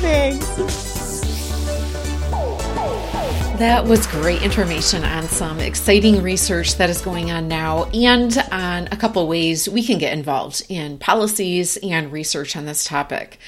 Thanks. 0.00 0.83
That 3.58 3.84
was 3.84 4.08
great 4.08 4.42
information 4.42 5.04
on 5.04 5.28
some 5.28 5.60
exciting 5.60 6.22
research 6.22 6.74
that 6.74 6.90
is 6.90 7.00
going 7.00 7.30
on 7.30 7.46
now 7.46 7.84
and 7.94 8.36
on 8.50 8.88
a 8.90 8.96
couple 8.96 9.26
ways 9.28 9.68
we 9.68 9.84
can 9.84 9.98
get 9.98 10.12
involved 10.12 10.66
in 10.68 10.98
policies 10.98 11.76
and 11.76 12.10
research 12.10 12.56
on 12.56 12.66
this 12.66 12.82
topic. 12.82 13.38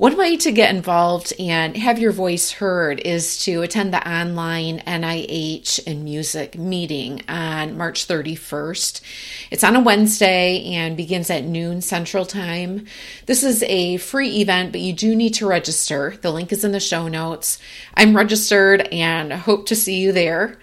One 0.00 0.16
way 0.16 0.38
to 0.38 0.50
get 0.50 0.74
involved 0.74 1.34
and 1.38 1.76
have 1.76 1.98
your 1.98 2.10
voice 2.10 2.52
heard 2.52 3.00
is 3.00 3.36
to 3.44 3.60
attend 3.60 3.92
the 3.92 4.10
online 4.10 4.78
NIH 4.86 5.86
and 5.86 6.04
music 6.04 6.56
meeting 6.56 7.20
on 7.28 7.76
March 7.76 8.08
31st. 8.08 9.02
It's 9.50 9.62
on 9.62 9.76
a 9.76 9.80
Wednesday 9.82 10.64
and 10.72 10.96
begins 10.96 11.28
at 11.28 11.44
noon 11.44 11.82
Central 11.82 12.24
Time. 12.24 12.86
This 13.26 13.42
is 13.42 13.62
a 13.64 13.98
free 13.98 14.38
event, 14.38 14.72
but 14.72 14.80
you 14.80 14.94
do 14.94 15.14
need 15.14 15.34
to 15.34 15.46
register. 15.46 16.14
The 16.22 16.32
link 16.32 16.50
is 16.50 16.64
in 16.64 16.72
the 16.72 16.80
show 16.80 17.06
notes. 17.06 17.58
I'm 17.92 18.16
registered 18.16 18.88
and 18.90 19.30
hope 19.30 19.66
to 19.66 19.76
see 19.76 20.00
you 20.00 20.12
there. 20.12 20.56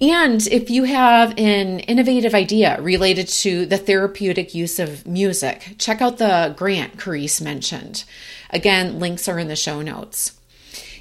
And 0.00 0.46
if 0.48 0.68
you 0.68 0.84
have 0.84 1.30
an 1.38 1.80
innovative 1.80 2.34
idea 2.34 2.80
related 2.82 3.28
to 3.28 3.64
the 3.64 3.78
therapeutic 3.78 4.54
use 4.54 4.78
of 4.78 5.06
music, 5.06 5.76
check 5.78 6.02
out 6.02 6.18
the 6.18 6.54
grant 6.56 6.98
Coryse 6.98 7.40
mentioned. 7.40 8.04
Again, 8.50 8.98
links 8.98 9.26
are 9.26 9.38
in 9.38 9.48
the 9.48 9.56
show 9.56 9.80
notes. 9.80 10.38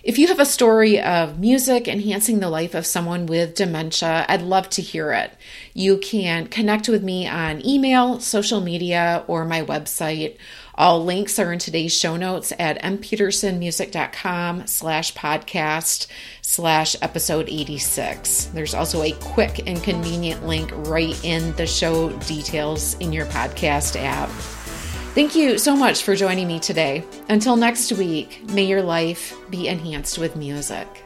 If 0.01 0.19
you 0.19 0.27
have 0.27 0.39
a 0.39 0.45
story 0.45 1.01
of 1.01 1.39
music 1.39 1.87
enhancing 1.87 2.39
the 2.39 2.49
life 2.49 2.75
of 2.75 2.85
someone 2.85 3.25
with 3.25 3.55
dementia, 3.55 4.25
I'd 4.29 4.43
love 4.43 4.69
to 4.69 4.81
hear 4.83 5.11
it. 5.11 5.33
You 5.73 5.97
can 5.97 6.45
connect 6.47 6.87
with 6.87 7.03
me 7.03 7.27
on 7.27 7.65
email, 7.65 8.19
social 8.19 8.61
media, 8.61 9.23
or 9.27 9.45
my 9.45 9.63
website. 9.63 10.37
All 10.77 11.03
links 11.05 11.39
are 11.39 11.53
in 11.53 11.59
today's 11.59 11.95
show 11.95 12.17
notes 12.17 12.51
at 12.59 12.81
mpetersonmusic.com 12.81 14.67
slash 14.67 15.13
podcast 15.13 16.07
slash 16.41 16.95
episode 17.01 17.47
86. 17.47 18.45
There's 18.53 18.73
also 18.73 19.01
a 19.03 19.13
quick 19.13 19.65
and 19.67 19.81
convenient 19.81 20.45
link 20.45 20.71
right 20.89 21.17
in 21.23 21.55
the 21.55 21.65
show 21.65 22.09
details 22.19 22.95
in 22.99 23.13
your 23.13 23.25
podcast 23.27 23.95
app. 23.97 24.29
Thank 25.15 25.33
you 25.33 25.57
so 25.57 25.77
much 25.77 26.03
for 26.03 26.13
joining 26.13 26.45
me 26.45 26.59
today. 26.59 27.05
Until 27.29 27.55
next 27.55 27.93
week, 27.93 28.43
may 28.49 28.65
your 28.65 28.81
life 28.81 29.33
be 29.49 29.69
enhanced 29.69 30.17
with 30.17 30.35
music. 30.35 31.04